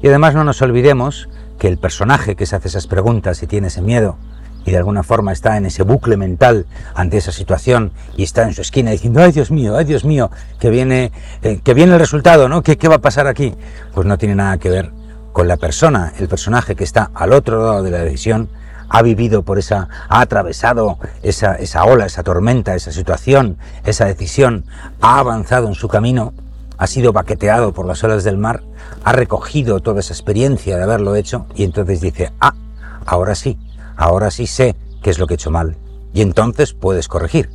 Y 0.02 0.08
además 0.08 0.34
no 0.34 0.44
nos 0.44 0.60
olvidemos 0.60 1.30
que 1.58 1.68
el 1.68 1.78
personaje 1.78 2.36
que 2.36 2.44
se 2.44 2.54
hace 2.54 2.68
esas 2.68 2.86
preguntas 2.86 3.42
y 3.42 3.46
tiene 3.46 3.68
ese 3.68 3.80
miedo 3.80 4.18
y 4.68 4.70
de 4.70 4.76
alguna 4.76 5.02
forma 5.02 5.32
está 5.32 5.56
en 5.56 5.64
ese 5.64 5.82
bucle 5.82 6.18
mental 6.18 6.66
ante 6.94 7.16
esa 7.16 7.32
situación 7.32 7.90
y 8.18 8.24
está 8.24 8.42
en 8.42 8.52
su 8.52 8.60
esquina 8.60 8.90
diciendo, 8.90 9.22
ay 9.22 9.32
Dios 9.32 9.50
mío, 9.50 9.78
ay 9.78 9.86
Dios 9.86 10.04
mío, 10.04 10.30
que 10.60 10.68
viene, 10.68 11.10
eh, 11.42 11.60
que 11.64 11.72
viene 11.72 11.94
el 11.94 11.98
resultado, 11.98 12.50
¿no? 12.50 12.62
¿Qué, 12.62 12.76
¿Qué 12.76 12.86
va 12.86 12.96
a 12.96 13.00
pasar 13.00 13.26
aquí? 13.26 13.54
Pues 13.94 14.06
no 14.06 14.18
tiene 14.18 14.34
nada 14.34 14.58
que 14.58 14.68
ver 14.68 14.90
con 15.32 15.48
la 15.48 15.56
persona, 15.56 16.12
el 16.18 16.28
personaje 16.28 16.76
que 16.76 16.84
está 16.84 17.10
al 17.14 17.32
otro 17.32 17.64
lado 17.64 17.82
de 17.82 17.90
la 17.90 18.00
decisión, 18.00 18.50
ha 18.90 19.00
vivido 19.00 19.42
por 19.42 19.58
esa, 19.58 19.88
ha 20.06 20.20
atravesado 20.20 20.98
esa, 21.22 21.54
esa 21.54 21.84
ola, 21.84 22.04
esa 22.04 22.22
tormenta, 22.22 22.74
esa 22.74 22.92
situación, 22.92 23.56
esa 23.86 24.04
decisión, 24.04 24.66
ha 25.00 25.18
avanzado 25.18 25.68
en 25.68 25.74
su 25.76 25.88
camino, 25.88 26.34
ha 26.76 26.86
sido 26.86 27.14
baqueteado 27.14 27.72
por 27.72 27.86
las 27.86 28.04
olas 28.04 28.22
del 28.22 28.36
mar, 28.36 28.64
ha 29.02 29.12
recogido 29.12 29.80
toda 29.80 30.00
esa 30.00 30.12
experiencia 30.12 30.76
de 30.76 30.82
haberlo 30.82 31.14
hecho 31.14 31.46
y 31.54 31.64
entonces 31.64 32.02
dice, 32.02 32.32
ah, 32.38 32.52
ahora 33.06 33.34
sí, 33.34 33.58
ahora 33.98 34.30
sí 34.30 34.46
sé 34.46 34.74
qué 35.02 35.10
es 35.10 35.18
lo 35.18 35.26
que 35.26 35.34
he 35.34 35.36
hecho 35.36 35.50
mal. 35.50 35.76
Y 36.14 36.22
entonces 36.22 36.72
puedes 36.72 37.08
corregir. 37.08 37.50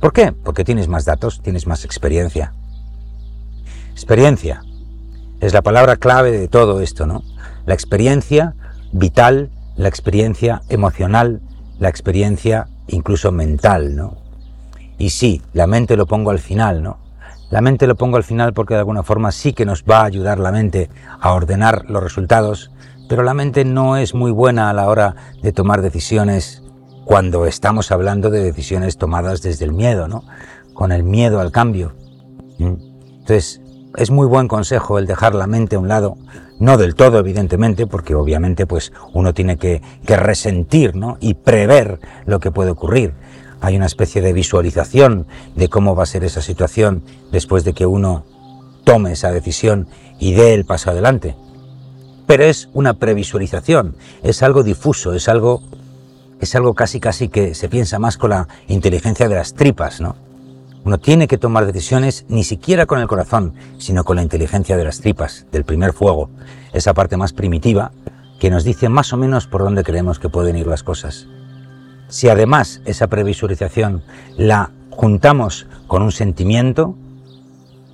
¿Por 0.00 0.12
qué? 0.12 0.32
Porque 0.32 0.64
tienes 0.64 0.88
más 0.88 1.04
datos, 1.04 1.40
tienes 1.40 1.68
más 1.68 1.84
experiencia. 1.84 2.52
Experiencia 3.92 4.64
es 5.40 5.54
la 5.54 5.62
palabra 5.62 5.96
clave 5.96 6.32
de 6.32 6.48
todo 6.48 6.80
esto, 6.80 7.06
¿no? 7.06 7.22
La 7.66 7.74
experiencia 7.74 8.54
vital, 8.92 9.50
la 9.76 9.88
experiencia 9.88 10.62
emocional, 10.68 11.40
la 11.78 11.88
experiencia 11.88 12.66
incluso 12.88 13.30
mental, 13.30 13.94
¿no? 13.94 14.16
Y 14.98 15.10
sí, 15.10 15.42
la 15.52 15.66
mente 15.66 15.96
lo 15.96 16.06
pongo 16.06 16.30
al 16.30 16.38
final, 16.38 16.82
¿no? 16.82 16.98
La 17.50 17.60
mente 17.60 17.86
lo 17.86 17.94
pongo 17.94 18.16
al 18.16 18.24
final 18.24 18.52
porque 18.52 18.74
de 18.74 18.80
alguna 18.80 19.02
forma 19.02 19.30
sí 19.30 19.52
que 19.52 19.64
nos 19.64 19.84
va 19.84 20.00
a 20.00 20.06
ayudar 20.06 20.38
la 20.38 20.50
mente 20.50 20.90
a 21.20 21.32
ordenar 21.32 21.84
los 21.88 22.02
resultados 22.02 22.70
pero 23.08 23.22
la 23.22 23.34
mente 23.34 23.64
no 23.64 23.96
es 23.96 24.14
muy 24.14 24.30
buena 24.30 24.70
a 24.70 24.72
la 24.72 24.88
hora 24.88 25.16
de 25.42 25.52
tomar 25.52 25.82
decisiones 25.82 26.62
cuando 27.04 27.46
estamos 27.46 27.92
hablando 27.92 28.30
de 28.30 28.42
decisiones 28.42 28.96
tomadas 28.96 29.42
desde 29.42 29.64
el 29.64 29.72
miedo, 29.72 30.08
¿no? 30.08 30.24
Con 30.72 30.90
el 30.90 31.04
miedo 31.04 31.40
al 31.40 31.52
cambio. 31.52 31.94
¿Mm? 32.58 32.74
Entonces, 33.18 33.60
es 33.96 34.10
muy 34.10 34.26
buen 34.26 34.48
consejo 34.48 34.98
el 34.98 35.06
dejar 35.06 35.34
la 35.34 35.46
mente 35.46 35.76
a 35.76 35.78
un 35.78 35.88
lado, 35.88 36.16
no 36.58 36.76
del 36.76 36.94
todo 36.94 37.18
evidentemente, 37.18 37.86
porque 37.86 38.14
obviamente 38.14 38.66
pues 38.66 38.92
uno 39.12 39.34
tiene 39.34 39.56
que, 39.56 39.82
que 40.06 40.16
resentir 40.16 40.96
¿no? 40.96 41.16
y 41.20 41.34
prever 41.34 42.00
lo 42.26 42.40
que 42.40 42.50
puede 42.50 42.70
ocurrir. 42.70 43.14
Hay 43.60 43.76
una 43.76 43.86
especie 43.86 44.20
de 44.20 44.32
visualización 44.32 45.26
de 45.54 45.68
cómo 45.68 45.94
va 45.94 46.02
a 46.02 46.06
ser 46.06 46.24
esa 46.24 46.42
situación 46.42 47.02
después 47.32 47.64
de 47.64 47.72
que 47.72 47.86
uno 47.86 48.24
tome 48.84 49.12
esa 49.12 49.30
decisión 49.30 49.88
y 50.18 50.34
dé 50.34 50.54
el 50.54 50.64
paso 50.64 50.90
adelante. 50.90 51.36
Pero 52.26 52.44
es 52.44 52.68
una 52.72 52.94
previsualización, 52.94 53.96
es 54.22 54.42
algo 54.42 54.62
difuso, 54.62 55.12
es 55.12 55.28
algo, 55.28 55.62
es 56.40 56.54
algo 56.54 56.74
casi 56.74 57.00
casi 57.00 57.28
que 57.28 57.54
se 57.54 57.68
piensa 57.68 57.98
más 57.98 58.16
con 58.16 58.30
la 58.30 58.48
inteligencia 58.68 59.28
de 59.28 59.34
las 59.34 59.54
tripas, 59.54 60.00
¿no? 60.00 60.16
Uno 60.84 60.98
tiene 60.98 61.28
que 61.28 61.38
tomar 61.38 61.64
decisiones 61.64 62.26
ni 62.28 62.44
siquiera 62.44 62.84
con 62.84 63.00
el 63.00 63.08
corazón, 63.08 63.54
sino 63.78 64.04
con 64.04 64.16
la 64.16 64.22
inteligencia 64.22 64.76
de 64.76 64.84
las 64.84 65.00
tripas, 65.00 65.46
del 65.50 65.64
primer 65.64 65.94
fuego, 65.94 66.28
esa 66.74 66.92
parte 66.92 67.16
más 67.16 67.32
primitiva 67.32 67.92
que 68.38 68.50
nos 68.50 68.64
dice 68.64 68.90
más 68.90 69.12
o 69.14 69.16
menos 69.16 69.46
por 69.46 69.62
dónde 69.62 69.84
creemos 69.84 70.18
que 70.18 70.28
pueden 70.28 70.56
ir 70.56 70.66
las 70.66 70.82
cosas. 70.82 71.26
Si 72.08 72.28
además 72.28 72.82
esa 72.84 73.06
previsualización 73.06 74.02
la 74.36 74.70
juntamos 74.90 75.66
con 75.86 76.02
un 76.02 76.12
sentimiento, 76.12 76.94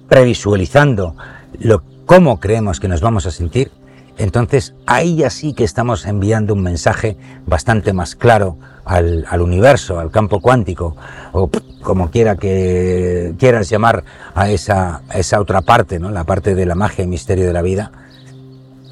previsualizando 0.09 1.15
lo, 1.61 1.85
cómo 2.07 2.41
creemos 2.41 2.81
que 2.81 2.89
nos 2.89 3.01
vamos 3.01 3.27
a 3.27 3.31
sentir, 3.31 3.71
entonces 4.19 4.75
ahí 4.87 5.17
ya 5.17 5.31
sí 5.31 5.55
que 5.55 5.65
estamos 5.65 6.07
enviando 6.07 6.55
un 6.55 6.63
mensaje 6.63 7.17
bastante 7.47 7.93
más 7.93 8.15
claro 8.15 8.59
al, 8.85 9.41
universo, 9.41 10.01
al 10.01 10.11
campo 10.11 10.41
cuántico, 10.41 10.97
o 11.33 11.49
como 11.83 12.11
quiera 12.11 12.37
que 12.37 13.35
quieras 13.39 13.69
llamar 13.69 14.05
a 14.35 14.51
esa, 14.51 15.03
otra 15.39 15.63
parte, 15.63 15.99
¿no? 15.99 16.11
la 16.11 16.25
parte 16.25 16.55
de 16.55 16.67
la 16.67 16.75
magia 16.75 17.05
y 17.05 17.07
misterio 17.07 17.47
de 17.47 17.53
la 17.53 17.63
vida, 17.63 17.93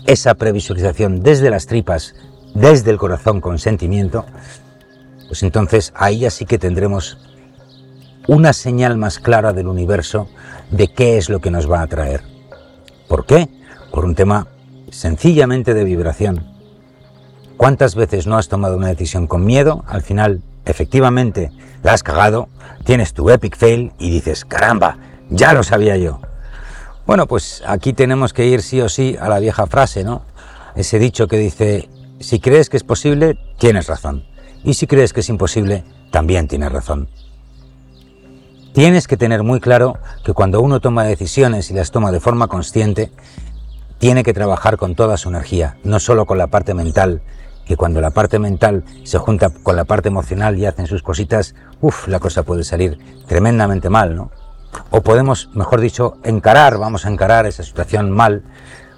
esa 0.07 0.35
previsualización 0.35 1.23
desde 1.23 1.51
las 1.51 1.67
tripas, 1.67 2.15
desde 2.55 2.91
el 2.91 2.99
corazón 2.99 3.41
con 3.41 3.59
sentimiento, 3.59 4.25
pues 5.27 5.43
entonces 5.43 5.93
ahí 5.95 6.21
ya 6.21 6.31
sí 6.31 6.47
que 6.47 6.59
tendremos 6.59 7.19
una 8.27 8.53
señal 8.53 8.97
más 8.97 9.19
clara 9.19 9.53
del 9.53 9.67
universo 9.67 10.29
de 10.71 10.89
qué 10.89 11.19
es 11.19 11.29
lo 11.29 11.41
que 11.41 11.51
nos 11.51 11.71
va 11.71 11.83
a 11.83 11.87
traer. 11.87 12.23
¿Por 13.09 13.27
qué? 13.27 13.49
Por 13.91 14.05
un 14.05 14.15
tema 14.15 14.47
sencillamente 14.91 15.75
de 15.75 15.85
vibración. 15.85 16.47
¿Cuántas 17.57 17.95
veces 17.95 18.27
no 18.27 18.37
has 18.37 18.49
tomado 18.49 18.77
una 18.77 18.89
decisión 18.89 19.27
con 19.27 19.45
miedo? 19.45 19.85
Al 19.87 20.03
final, 20.03 20.43
efectivamente, 20.65 21.51
la 21.83 21.93
has 21.93 22.03
cagado, 22.03 22.49
tienes 22.85 23.15
tu 23.15 23.31
epic 23.31 23.57
fail 23.57 23.93
y 23.99 24.11
dices, 24.11 24.45
caramba, 24.45 24.99
ya 25.31 25.53
lo 25.53 25.63
sabía 25.63 25.97
yo. 25.97 26.21
Bueno, 27.07 27.27
pues 27.27 27.63
aquí 27.67 27.93
tenemos 27.93 28.33
que 28.33 28.47
ir 28.47 28.63
sí 28.63 28.81
o 28.81 28.89
sí 28.89 29.17
a 29.21 29.29
la 29.29 29.41
vieja 29.41 29.67
frase, 29.67 30.05
¿no? 30.05 30.23
Ese 30.77 30.99
dicho 30.99 31.27
que 31.27 31.39
dice, 31.39 31.89
si 32.21 32.39
crees 32.39 32.69
que 32.69 32.77
es 32.77 32.85
posible, 32.85 33.39
tienes 33.59 33.87
razón. 33.87 34.25
Y 34.63 34.75
si 34.75 34.87
crees 34.87 35.13
que 35.13 35.21
es 35.21 35.29
imposible, 35.29 35.85
también 36.11 36.49
tienes 36.49 36.71
razón. 36.71 37.09
Tienes 38.73 39.09
que 39.09 39.17
tener 39.17 39.43
muy 39.43 39.59
claro 39.59 39.99
que 40.25 40.35
cuando 40.35 40.61
uno 40.61 40.81
toma 40.81 41.05
decisiones 41.05 41.71
y 41.71 41.75
las 41.75 41.91
toma 41.91 42.13
de 42.13 42.21
forma 42.21 42.47
consciente, 42.47 43.11
tiene 43.99 44.23
que 44.23 44.33
trabajar 44.33 44.77
con 44.77 44.95
toda 44.95 45.17
su 45.17 45.29
energía, 45.29 45.77
no 45.85 46.01
solo 46.01 46.27
con 46.27 46.39
la 46.39 46.47
parte 46.47 46.75
mental, 46.75 47.21
que 47.67 47.77
cuando 47.77 48.01
la 48.01 48.11
parte 48.11 48.39
mental 48.39 48.85
se 49.05 49.19
junta 49.19 49.51
con 49.51 49.77
la 49.77 49.85
parte 49.85 50.09
emocional 50.09 50.57
y 50.57 50.67
hacen 50.67 50.87
sus 50.87 51.03
cositas, 51.03 51.55
uff, 51.81 52.09
la 52.09 52.19
cosa 52.19 52.43
puede 52.43 52.65
salir 52.65 52.99
tremendamente 53.27 53.91
mal, 53.91 54.17
¿no? 54.17 54.31
O 54.91 55.03
podemos, 55.03 55.51
mejor 55.55 55.81
dicho, 55.81 56.17
encarar, 56.25 56.79
vamos 56.79 57.05
a 57.05 57.11
encarar 57.11 57.47
esa 57.47 57.63
situación 57.63 58.11
mal, 58.11 58.43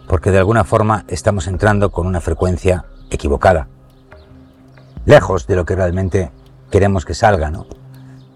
porque 0.07 0.30
de 0.30 0.38
alguna 0.38 0.64
forma 0.64 1.04
estamos 1.09 1.47
entrando 1.47 1.90
con 1.90 2.07
una 2.07 2.21
frecuencia 2.21 2.85
equivocada, 3.11 3.69
lejos 5.04 5.47
de 5.47 5.57
lo 5.57 5.64
que 5.64 5.75
realmente 5.75 6.30
queremos 6.71 7.04
que 7.04 7.14
salga, 7.14 7.50
¿no? 7.50 7.66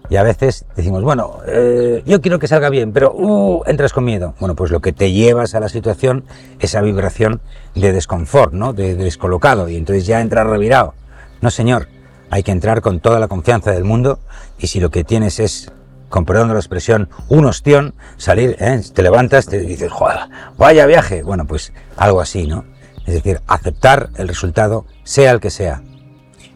Y 0.09 0.15
a 0.17 0.23
veces 0.23 0.65
decimos, 0.75 1.03
bueno, 1.03 1.39
eh, 1.47 2.03
yo 2.05 2.21
quiero 2.21 2.39
que 2.39 2.47
salga 2.47 2.69
bien, 2.69 2.93
pero 2.93 3.13
uh, 3.13 3.63
entras 3.65 3.93
con 3.93 4.03
miedo. 4.03 4.35
Bueno, 4.39 4.55
pues 4.55 4.71
lo 4.71 4.79
que 4.79 4.93
te 4.93 5.11
llevas 5.11 5.55
a 5.55 5.59
la 5.59 5.69
situación, 5.69 6.25
esa 6.59 6.81
vibración 6.81 7.41
de 7.73 7.91
desconfort, 7.91 8.53
¿no? 8.53 8.73
De, 8.73 8.95
descolocado, 8.95 9.69
y 9.69 9.75
entonces 9.75 10.05
ya 10.05 10.21
entras 10.21 10.47
revirado. 10.47 10.93
No, 11.41 11.51
señor, 11.51 11.87
hay 12.29 12.43
que 12.43 12.51
entrar 12.51 12.81
con 12.81 12.99
toda 12.99 13.19
la 13.19 13.27
confianza 13.27 13.71
del 13.71 13.83
mundo, 13.83 14.19
y 14.57 14.67
si 14.67 14.79
lo 14.79 14.89
que 14.89 15.03
tienes 15.03 15.39
es, 15.39 15.71
con 16.09 16.25
perdón 16.25 16.47
de 16.49 16.53
la 16.53 16.59
expresión, 16.59 17.09
un 17.29 17.45
ostión, 17.45 17.93
salir, 18.17 18.55
¿eh? 18.59 18.81
te 18.93 19.03
levantas, 19.03 19.47
te 19.47 19.59
dices, 19.59 19.91
joder, 19.91 20.19
vaya 20.57 20.85
viaje. 20.85 21.23
Bueno, 21.23 21.45
pues 21.45 21.73
algo 21.97 22.21
así, 22.21 22.47
¿no? 22.47 22.65
Es 23.05 23.13
decir, 23.13 23.41
aceptar 23.47 24.09
el 24.17 24.27
resultado, 24.27 24.85
sea 25.03 25.31
el 25.31 25.39
que 25.39 25.49
sea. 25.49 25.81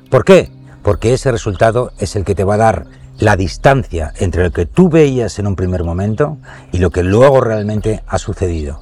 ¿Por 0.09 0.25
qué? 0.25 0.51
Porque 0.81 1.13
ese 1.13 1.31
resultado 1.31 1.91
es 1.99 2.15
el 2.15 2.25
que 2.25 2.35
te 2.35 2.43
va 2.43 2.55
a 2.55 2.57
dar 2.57 2.85
la 3.19 3.35
distancia 3.35 4.13
entre 4.17 4.43
lo 4.43 4.51
que 4.51 4.65
tú 4.65 4.89
veías 4.89 5.39
en 5.39 5.47
un 5.47 5.55
primer 5.55 5.83
momento 5.83 6.37
y 6.71 6.79
lo 6.79 6.89
que 6.89 7.03
luego 7.03 7.41
realmente 7.41 8.01
ha 8.07 8.17
sucedido. 8.17 8.81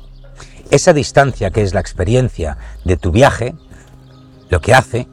Esa 0.69 0.93
distancia 0.93 1.49
que 1.49 1.63
es 1.63 1.73
la 1.73 1.79
experiencia 1.79 2.57
de 2.85 2.97
tu 2.97 3.11
viaje, 3.11 3.55
lo 4.49 4.61
que 4.61 4.73
hace 4.73 5.07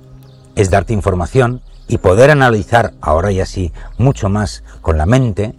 es 0.57 0.71
darte 0.71 0.93
información 0.93 1.62
y 1.88 1.99
poder 1.99 2.31
analizar 2.31 2.93
ahora 3.00 3.33
y 3.33 3.40
así 3.40 3.73
mucho 3.99 4.28
más 4.28 4.62
con 4.81 4.99
la 4.99 5.07
mente 5.07 5.54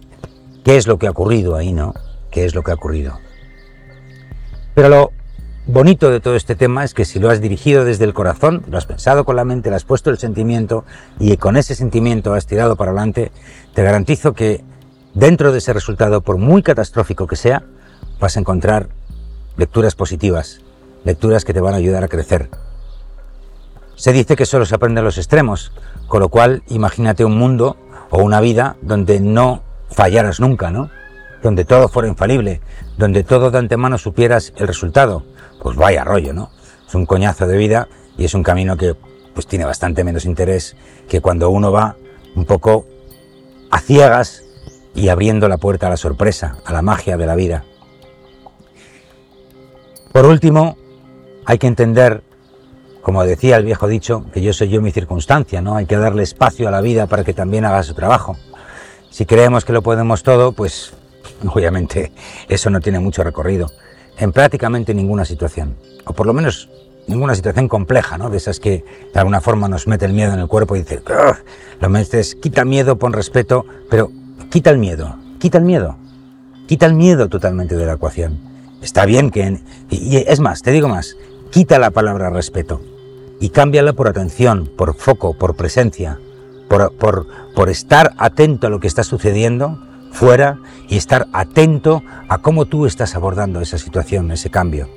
qué 0.64 0.76
es 0.76 0.86
lo 0.86 0.98
que 0.98 1.06
ha 1.06 1.10
ocurrido 1.10 1.56
ahí, 1.56 1.72
¿no? 1.72 1.94
¿Qué 2.30 2.44
es 2.44 2.54
lo 2.54 2.62
que 2.62 2.72
ha 2.72 2.74
ocurrido? 2.74 3.18
Pero 4.74 4.88
lo 4.88 5.12
bonito 5.66 6.10
de 6.10 6.20
todo 6.20 6.36
este 6.36 6.54
tema 6.54 6.84
es 6.84 6.94
que 6.94 7.04
si 7.04 7.18
lo 7.18 7.28
has 7.28 7.40
dirigido 7.40 7.84
desde 7.84 8.04
el 8.04 8.14
corazón, 8.14 8.62
lo 8.70 8.78
has 8.78 8.86
pensado 8.86 9.24
con 9.24 9.36
la 9.36 9.44
mente, 9.44 9.70
le 9.70 9.76
has 9.76 9.84
puesto 9.84 10.10
el 10.10 10.18
sentimiento 10.18 10.84
y 11.18 11.36
con 11.36 11.56
ese 11.56 11.74
sentimiento 11.74 12.34
has 12.34 12.46
tirado 12.46 12.76
para 12.76 12.92
adelante, 12.92 13.32
te 13.74 13.82
garantizo 13.82 14.32
que 14.32 14.64
dentro 15.14 15.52
de 15.52 15.58
ese 15.58 15.72
resultado, 15.72 16.20
por 16.20 16.38
muy 16.38 16.62
catastrófico 16.62 17.26
que 17.26 17.36
sea, 17.36 17.64
vas 18.20 18.36
a 18.36 18.40
encontrar 18.40 18.88
lecturas 19.56 19.94
positivas, 19.94 20.60
lecturas 21.04 21.44
que 21.44 21.54
te 21.54 21.60
van 21.60 21.74
a 21.74 21.78
ayudar 21.78 22.04
a 22.04 22.08
crecer. 22.08 22.48
Se 23.96 24.12
dice 24.12 24.36
que 24.36 24.46
solo 24.46 24.66
se 24.66 24.74
aprende 24.74 25.02
los 25.02 25.18
extremos, 25.18 25.72
con 26.06 26.20
lo 26.20 26.28
cual 26.28 26.62
imagínate 26.68 27.24
un 27.24 27.36
mundo 27.36 27.76
o 28.10 28.22
una 28.22 28.40
vida 28.40 28.76
donde 28.82 29.20
no 29.20 29.62
fallaras 29.90 30.38
nunca, 30.38 30.70
¿no? 30.70 30.90
Donde 31.42 31.64
todo 31.64 31.88
fuera 31.88 32.08
infalible, 32.08 32.60
donde 32.98 33.24
todo 33.24 33.50
de 33.50 33.58
antemano 33.58 33.98
supieras 33.98 34.52
el 34.56 34.66
resultado, 34.66 35.24
pues 35.66 35.76
vaya 35.76 36.04
rollo, 36.04 36.32
¿no? 36.32 36.52
Es 36.86 36.94
un 36.94 37.06
coñazo 37.06 37.48
de 37.48 37.56
vida 37.56 37.88
y 38.16 38.24
es 38.24 38.34
un 38.34 38.44
camino 38.44 38.76
que 38.76 38.94
pues 39.34 39.48
tiene 39.48 39.64
bastante 39.64 40.04
menos 40.04 40.24
interés 40.24 40.76
que 41.08 41.20
cuando 41.20 41.50
uno 41.50 41.72
va 41.72 41.96
un 42.36 42.44
poco 42.44 42.86
a 43.72 43.80
ciegas 43.80 44.44
y 44.94 45.08
abriendo 45.08 45.48
la 45.48 45.56
puerta 45.56 45.88
a 45.88 45.90
la 45.90 45.96
sorpresa, 45.96 46.58
a 46.64 46.72
la 46.72 46.82
magia 46.82 47.16
de 47.16 47.26
la 47.26 47.34
vida. 47.34 47.64
Por 50.12 50.26
último, 50.26 50.76
hay 51.44 51.58
que 51.58 51.66
entender, 51.66 52.22
como 53.02 53.24
decía 53.24 53.56
el 53.56 53.64
viejo 53.64 53.88
dicho, 53.88 54.24
que 54.32 54.42
yo 54.42 54.52
soy 54.52 54.68
yo 54.68 54.80
mi 54.80 54.92
circunstancia, 54.92 55.62
¿no? 55.62 55.74
Hay 55.74 55.86
que 55.86 55.96
darle 55.96 56.22
espacio 56.22 56.68
a 56.68 56.70
la 56.70 56.80
vida 56.80 57.08
para 57.08 57.24
que 57.24 57.34
también 57.34 57.64
haga 57.64 57.82
su 57.82 57.94
trabajo. 57.94 58.36
Si 59.10 59.26
creemos 59.26 59.64
que 59.64 59.72
lo 59.72 59.82
podemos 59.82 60.22
todo, 60.22 60.52
pues 60.52 60.92
obviamente 61.44 62.12
eso 62.48 62.70
no 62.70 62.78
tiene 62.78 63.00
mucho 63.00 63.24
recorrido 63.24 63.68
en 64.18 64.32
prácticamente 64.32 64.94
ninguna 64.94 65.24
situación, 65.24 65.76
o 66.04 66.12
por 66.12 66.26
lo 66.26 66.32
menos 66.32 66.68
ninguna 67.06 67.34
situación 67.34 67.68
compleja, 67.68 68.18
¿no? 68.18 68.30
De 68.30 68.38
esas 68.38 68.60
que 68.60 68.84
de 69.12 69.20
alguna 69.20 69.40
forma 69.40 69.68
nos 69.68 69.86
mete 69.86 70.06
el 70.06 70.12
miedo 70.12 70.32
en 70.32 70.40
el 70.40 70.48
cuerpo 70.48 70.76
y 70.76 70.80
dices, 70.80 71.02
lo 71.80 71.88
metes, 71.88 72.34
quita 72.34 72.64
miedo, 72.64 72.98
pon 72.98 73.12
respeto, 73.12 73.64
pero 73.90 74.10
quita 74.50 74.70
el 74.70 74.78
miedo, 74.78 75.16
quita 75.38 75.58
el 75.58 75.64
miedo, 75.64 75.96
quita 76.66 76.86
el 76.86 76.94
miedo 76.94 77.28
totalmente 77.28 77.76
de 77.76 77.86
la 77.86 77.94
ecuación. 77.94 78.38
Está 78.82 79.04
bien 79.06 79.30
que, 79.30 79.60
y 79.90 80.16
es 80.16 80.40
más, 80.40 80.62
te 80.62 80.70
digo 80.72 80.88
más, 80.88 81.16
quita 81.50 81.78
la 81.78 81.90
palabra 81.90 82.30
respeto 82.30 82.80
y 83.40 83.50
cámbiala 83.50 83.92
por 83.92 84.08
atención, 84.08 84.68
por 84.76 84.94
foco, 84.94 85.34
por 85.34 85.56
presencia, 85.56 86.18
por, 86.68 86.92
por, 86.96 87.26
por 87.54 87.68
estar 87.68 88.14
atento 88.18 88.66
a 88.66 88.70
lo 88.70 88.80
que 88.80 88.88
está 88.88 89.04
sucediendo 89.04 89.78
fuera 90.16 90.58
y 90.88 90.96
estar 90.96 91.26
atento 91.34 92.02
a 92.28 92.38
cómo 92.38 92.64
tú 92.64 92.86
estás 92.86 93.14
abordando 93.14 93.60
esa 93.60 93.76
situación, 93.76 94.30
ese 94.32 94.48
cambio. 94.48 94.88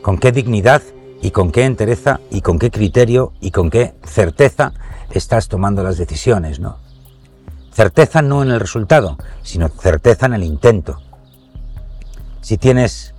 Con 0.00 0.16
qué 0.16 0.30
dignidad 0.30 0.80
y 1.20 1.32
con 1.32 1.50
qué 1.50 1.64
entereza 1.64 2.20
y 2.30 2.40
con 2.40 2.60
qué 2.60 2.70
criterio 2.70 3.32
y 3.40 3.50
con 3.50 3.68
qué 3.68 3.94
certeza 4.04 4.72
estás 5.10 5.48
tomando 5.48 5.82
las 5.82 5.98
decisiones, 5.98 6.60
¿no? 6.60 6.78
Certeza 7.72 8.22
no 8.22 8.44
en 8.44 8.50
el 8.52 8.60
resultado, 8.60 9.18
sino 9.42 9.68
certeza 9.68 10.26
en 10.26 10.34
el 10.34 10.44
intento. 10.44 11.00
Si 12.40 12.56
tienes 12.56 13.12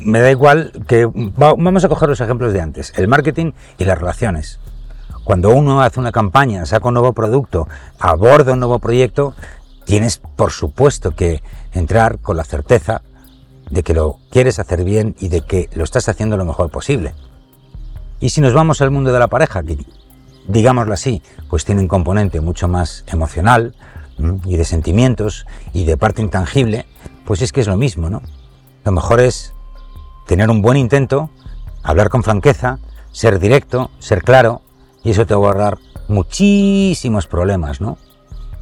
me 0.00 0.20
da 0.20 0.30
igual 0.30 0.72
que 0.86 1.10
vamos 1.12 1.84
a 1.84 1.88
coger 1.88 2.08
los 2.08 2.20
ejemplos 2.20 2.52
de 2.54 2.60
antes, 2.60 2.92
el 2.96 3.08
marketing 3.08 3.52
y 3.78 3.84
las 3.84 3.98
relaciones. 3.98 4.60
Cuando 5.24 5.50
uno 5.50 5.82
hace 5.82 5.98
una 5.98 6.12
campaña, 6.12 6.64
saca 6.66 6.86
un 6.88 6.94
nuevo 6.94 7.12
producto, 7.12 7.66
aborda 7.98 8.52
un 8.52 8.60
nuevo 8.60 8.78
proyecto, 8.78 9.34
tienes 9.86 10.18
por 10.18 10.50
supuesto 10.50 11.12
que 11.12 11.42
entrar 11.72 12.18
con 12.18 12.36
la 12.36 12.44
certeza 12.44 13.00
de 13.70 13.82
que 13.82 13.94
lo 13.94 14.18
quieres 14.30 14.58
hacer 14.58 14.84
bien 14.84 15.16
y 15.18 15.28
de 15.28 15.40
que 15.40 15.70
lo 15.74 15.84
estás 15.84 16.08
haciendo 16.08 16.36
lo 16.36 16.44
mejor 16.44 16.70
posible. 16.70 17.14
Y 18.20 18.30
si 18.30 18.40
nos 18.40 18.52
vamos 18.52 18.82
al 18.82 18.90
mundo 18.90 19.12
de 19.12 19.18
la 19.18 19.28
pareja, 19.28 19.62
que 19.62 19.78
digámoslo 20.48 20.92
así, 20.92 21.22
pues 21.48 21.64
tiene 21.64 21.80
un 21.80 21.88
componente 21.88 22.40
mucho 22.40 22.68
más 22.68 23.04
emocional 23.06 23.74
y 24.44 24.56
de 24.56 24.64
sentimientos 24.64 25.46
y 25.72 25.84
de 25.84 25.96
parte 25.96 26.20
intangible, 26.20 26.86
pues 27.24 27.40
es 27.40 27.52
que 27.52 27.60
es 27.60 27.66
lo 27.66 27.76
mismo, 27.76 28.10
¿no? 28.10 28.22
Lo 28.84 28.92
mejor 28.92 29.20
es 29.20 29.52
tener 30.26 30.50
un 30.50 30.62
buen 30.62 30.76
intento, 30.76 31.30
hablar 31.82 32.08
con 32.08 32.22
franqueza, 32.22 32.78
ser 33.12 33.38
directo, 33.38 33.90
ser 33.98 34.22
claro, 34.22 34.62
y 35.04 35.10
eso 35.10 35.26
te 35.26 35.34
va 35.34 35.46
a 35.46 35.48
ahorrar 35.48 35.78
muchísimos 36.08 37.26
problemas, 37.26 37.80
¿no? 37.80 37.98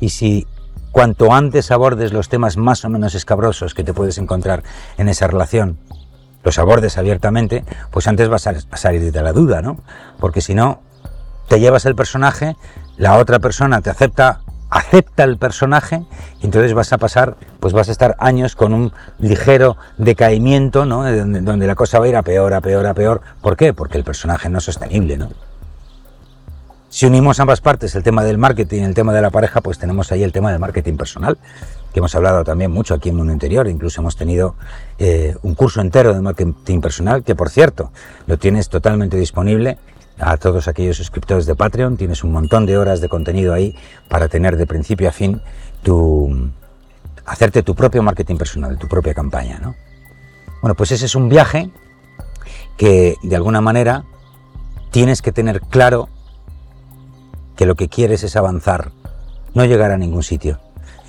Y 0.01 0.11
si 0.11 0.47
cuanto 0.95 1.33
antes 1.33 1.73
abordes 1.73 2.13
los 2.13 2.29
temas 2.29 2.57
más 2.57 2.85
o 2.85 2.89
menos 2.89 3.17
escabrosos 3.17 3.75
que 3.75 3.83
te 3.83 3.93
puedes 3.93 4.17
encontrar 4.17 4.63
en 4.97 5.09
esa 5.09 5.27
relación, 5.27 5.77
los 6.45 6.57
abordes 6.61 6.99
abiertamente, 6.99 7.65
pues 7.91 8.07
antes 8.07 8.29
vas 8.29 8.47
a 8.47 8.55
salir 8.77 9.11
de 9.11 9.23
la 9.23 9.33
duda, 9.33 9.61
¿no? 9.61 9.81
Porque 10.21 10.41
si 10.41 10.55
no, 10.55 10.83
te 11.49 11.59
llevas 11.59 11.85
el 11.87 11.97
personaje, 11.97 12.55
la 12.97 13.19
otra 13.19 13.41
persona 13.41 13.81
te 13.81 13.91
acepta 13.91 14.43
acepta 14.71 15.25
el 15.25 15.37
personaje 15.37 16.05
y 16.41 16.47
entonces 16.47 16.75
vas 16.75 16.93
a 16.93 16.99
pasar, 16.99 17.37
pues 17.59 17.73
vas 17.73 17.89
a 17.89 17.93
estar 17.93 18.15
años 18.21 18.55
con 18.55 18.73
un 18.73 18.93
ligero 19.19 19.77
decaimiento, 19.99 20.87
¿no? 20.87 21.03
Donde, 21.03 21.41
donde, 21.41 21.67
la 21.67 21.75
cosa 21.75 21.99
va 21.99 22.05
a 22.05 22.09
ir 22.09 22.17
a 22.17 22.23
peor, 22.23 22.55
a 22.55 22.61
peor, 22.61 22.87
a 22.87 22.95
peor. 22.95 23.21
¿Por 23.41 23.57
qué? 23.57 23.73
Porque 23.75 23.99
el 23.99 24.05
personaje 24.05 24.49
no 24.49 24.59
es 24.59 24.65
sostenible, 24.65 25.17
¿no? 25.17 25.31
Si 26.95 27.07
unimos 27.07 27.41
ambas 27.41 27.61
partes, 27.61 27.97
el 27.97 28.05
tema 28.05 28.23
del 28.23 28.39
marketing 28.39 28.83
y 28.83 28.85
el 28.85 28.95
tema 28.95 29.13
de 29.13 29.21
la 29.21 29.31
pareja, 29.31 29.61
pues 29.61 29.81
tenemos 29.81 30.13
ahí 30.13 30.23
el 30.23 30.31
tema 30.31 30.53
del 30.53 30.61
marketing 30.61 30.97
personal, 30.97 31.39
que 31.93 31.99
hemos 31.99 32.15
hablado 32.15 32.45
también 32.45 32.71
mucho 32.71 32.95
aquí 32.95 33.09
en 33.09 33.17
Mundo 33.17 33.33
Interior, 33.33 33.67
incluso 33.67 34.01
hemos 34.01 34.15
tenido 34.15 34.55
eh, 35.01 35.35
un 35.43 35.57
curso 35.57 35.81
entero 35.81 36.15
de 36.15 36.21
marketing 36.21 36.81
personal, 36.81 37.25
que 37.25 37.35
por 37.35 37.51
cierto, 37.51 37.91
lo 38.29 38.39
tienes 38.39 38.69
totalmente 38.69 39.17
disponible 39.17 39.77
a 40.21 40.37
todos 40.37 40.69
aquellos 40.69 40.97
suscriptores 40.97 41.47
de 41.47 41.57
Patreon. 41.57 41.97
Tienes 41.97 42.23
un 42.23 42.31
montón 42.31 42.65
de 42.65 42.79
horas 42.79 43.01
de 43.01 43.09
contenido 43.09 43.53
ahí 43.53 43.75
para 44.09 44.29
tener 44.29 44.57
de 44.57 44.65
principio 44.65 45.09
a 45.09 45.13
fin 45.13 45.43
tu 45.83 46.53
hacerte 47.27 47.65
tu 47.65 47.75
propio 47.75 48.05
marketing 48.05 48.37
personal, 48.37 48.79
tu 48.79 48.87
propia 48.87 49.15
campaña, 49.15 49.59
¿no? 49.59 49.75
Bueno, 50.63 50.77
pues 50.77 50.93
ese 50.93 51.07
es 51.07 51.17
un 51.17 51.29
viaje 51.29 51.71
que 52.77 53.17
de 53.21 53.35
alguna 53.35 53.61
manera 53.61 54.05
tienes 54.93 55.23
que 55.23 55.33
tener 55.33 55.61
claro 55.61 56.09
que 57.57 57.67
lo 57.67 57.75
que 57.75 57.89
quieres 57.89 58.23
es 58.25 58.37
avanzar, 58.37 58.91
no 59.55 59.65
llegar 59.65 59.91
a 59.91 59.99
ningún 59.99 60.23
sitio. 60.23 60.61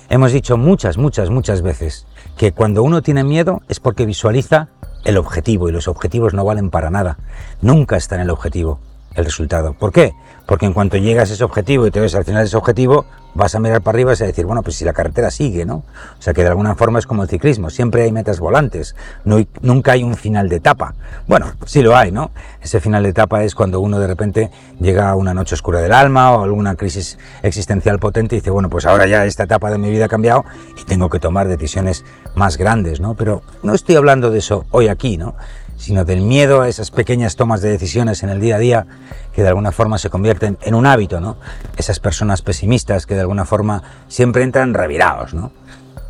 Hemos 0.08 0.32
dicho 0.32 0.56
muchas, 0.56 0.98
muchas, 0.98 1.30
muchas 1.30 1.62
veces 1.62 2.06
que 2.36 2.52
cuando 2.52 2.82
uno 2.82 3.02
tiene 3.02 3.24
miedo 3.24 3.62
es 3.68 3.80
porque 3.80 4.06
visualiza 4.06 4.68
el 5.04 5.16
objetivo 5.16 5.68
y 5.68 5.72
los 5.72 5.88
objetivos 5.88 6.34
no 6.34 6.44
valen 6.44 6.70
para 6.70 6.90
nada. 6.90 7.18
Nunca 7.60 7.96
está 7.96 8.14
en 8.14 8.22
el 8.22 8.30
objetivo 8.30 8.80
el 9.16 9.24
resultado. 9.24 9.74
¿Por 9.74 9.92
qué? 9.92 10.12
Porque 10.46 10.66
en 10.66 10.72
cuanto 10.72 10.96
llegas 10.96 11.30
a 11.30 11.34
ese 11.34 11.42
objetivo 11.42 11.86
y 11.86 11.90
te 11.90 11.98
ves 11.98 12.14
al 12.14 12.24
final 12.24 12.42
de 12.42 12.46
ese 12.46 12.56
objetivo, 12.56 13.06
vas 13.34 13.54
a 13.54 13.60
mirar 13.60 13.82
para 13.82 13.96
arriba 13.96 14.12
y 14.18 14.22
a 14.22 14.26
decir, 14.26 14.46
bueno, 14.46 14.62
pues 14.62 14.76
si 14.76 14.84
la 14.84 14.92
carretera 14.92 15.30
sigue, 15.30 15.64
¿no? 15.64 15.84
O 16.18 16.22
sea 16.22 16.32
que 16.32 16.42
de 16.42 16.48
alguna 16.48 16.74
forma 16.74 16.98
es 16.98 17.06
como 17.06 17.22
el 17.22 17.28
ciclismo, 17.28 17.68
siempre 17.68 18.02
hay 18.02 18.12
metas 18.12 18.40
volantes, 18.40 18.94
no 19.24 19.38
nunca 19.60 19.92
hay 19.92 20.02
un 20.02 20.14
final 20.14 20.48
de 20.48 20.56
etapa. 20.56 20.94
Bueno, 21.26 21.52
sí 21.66 21.82
lo 21.82 21.96
hay, 21.96 22.12
¿no? 22.12 22.30
Ese 22.62 22.80
final 22.80 23.02
de 23.02 23.10
etapa 23.10 23.42
es 23.42 23.54
cuando 23.54 23.80
uno 23.80 23.98
de 23.98 24.06
repente 24.06 24.50
llega 24.80 25.10
a 25.10 25.16
una 25.16 25.34
noche 25.34 25.54
oscura 25.54 25.80
del 25.80 25.92
alma 25.92 26.32
o 26.32 26.44
alguna 26.44 26.76
crisis 26.76 27.18
existencial 27.42 27.98
potente 27.98 28.36
y 28.36 28.38
dice, 28.38 28.50
bueno, 28.50 28.70
pues 28.70 28.86
ahora 28.86 29.06
ya 29.06 29.24
esta 29.24 29.44
etapa 29.44 29.70
de 29.70 29.78
mi 29.78 29.90
vida 29.90 30.06
ha 30.06 30.08
cambiado 30.08 30.44
y 30.80 30.84
tengo 30.84 31.10
que 31.10 31.18
tomar 31.18 31.48
decisiones 31.48 32.04
más 32.34 32.56
grandes, 32.56 33.00
¿no? 33.00 33.14
Pero 33.14 33.42
no 33.62 33.74
estoy 33.74 33.96
hablando 33.96 34.30
de 34.30 34.38
eso 34.38 34.64
hoy 34.70 34.88
aquí, 34.88 35.16
¿no? 35.16 35.34
Sino 35.76 36.04
del 36.04 36.20
miedo 36.20 36.62
a 36.62 36.68
esas 36.68 36.90
pequeñas 36.90 37.36
tomas 37.36 37.60
de 37.60 37.70
decisiones 37.70 38.22
en 38.22 38.30
el 38.30 38.40
día 38.40 38.56
a 38.56 38.58
día 38.58 38.86
que 39.32 39.42
de 39.42 39.48
alguna 39.48 39.72
forma 39.72 39.98
se 39.98 40.10
convierten 40.10 40.58
en 40.62 40.74
un 40.74 40.86
hábito, 40.86 41.20
¿no? 41.20 41.36
Esas 41.76 42.00
personas 42.00 42.42
pesimistas 42.42 43.06
que 43.06 43.14
de 43.14 43.20
alguna 43.20 43.44
forma 43.44 43.82
siempre 44.08 44.42
entran 44.42 44.74
revirados, 44.74 45.34
¿no? 45.34 45.52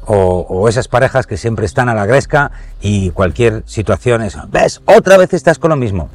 O, 0.09 0.69
esas 0.69 0.87
parejas 0.87 1.27
que 1.27 1.37
siempre 1.37 1.67
están 1.67 1.89
a 1.89 1.95
la 1.95 2.07
gresca 2.07 2.53
y 2.81 3.11
cualquier 3.11 3.65
situación 3.67 4.23
es, 4.23 4.39
¿ves? 4.51 4.81
Otra 4.85 5.17
vez 5.17 5.35
estás 5.35 5.59
con 5.59 5.71
lo 5.71 5.77
mismo. 5.77 6.11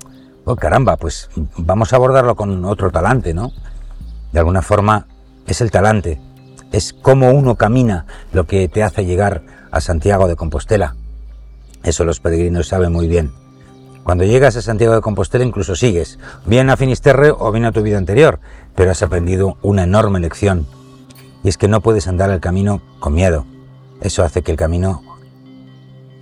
Oh, 0.46 0.56
caramba, 0.56 0.96
pues 0.96 1.30
vamos 1.58 1.92
a 1.92 1.98
abordarlo 1.98 2.36
con 2.36 2.64
otro 2.64 2.90
talante, 2.90 3.34
¿no? 3.34 3.52
De 4.32 4.40
alguna 4.40 4.62
forma 4.62 5.08
es 5.46 5.60
el 5.60 5.72
talante, 5.72 6.22
es 6.72 6.94
cómo 6.94 7.32
uno 7.32 7.56
camina 7.56 8.06
lo 8.32 8.48
que 8.48 8.70
te 8.70 8.82
hace 8.82 9.06
llegar 9.06 9.42
a 9.72 9.82
Santiago 9.82 10.30
de 10.30 10.38
Compostela. 10.38 10.96
Eso 11.84 12.04
los 12.06 12.20
peregrinos 12.20 12.68
saben 12.68 12.92
muy 12.94 13.08
bien. 13.08 13.32
Cuando 14.04 14.24
llegas 14.24 14.56
a 14.56 14.62
Santiago 14.62 14.96
de 14.96 15.02
Compostela 15.02 15.46
incluso 15.46 15.76
sigues, 15.76 16.18
bien 16.46 16.70
a 16.70 16.78
Finisterre 16.78 17.32
o 17.32 17.52
bien 17.52 17.66
a 17.66 17.72
tu 17.72 17.82
vida 17.84 17.98
anterior, 17.98 18.40
pero 18.76 18.92
has 18.92 19.04
aprendido 19.04 19.58
una 19.62 19.84
enorme 19.84 20.20
lección. 20.20 20.66
Y 21.44 21.50
es 21.50 21.58
que 21.58 21.68
no 21.68 21.82
puedes 21.82 22.08
andar 22.08 22.30
el 22.32 22.40
camino 22.40 22.82
con 23.00 23.14
miedo. 23.14 23.46
Eso 24.02 24.24
hace 24.24 24.42
que 24.42 24.52
el 24.52 24.58
camino 24.58 25.04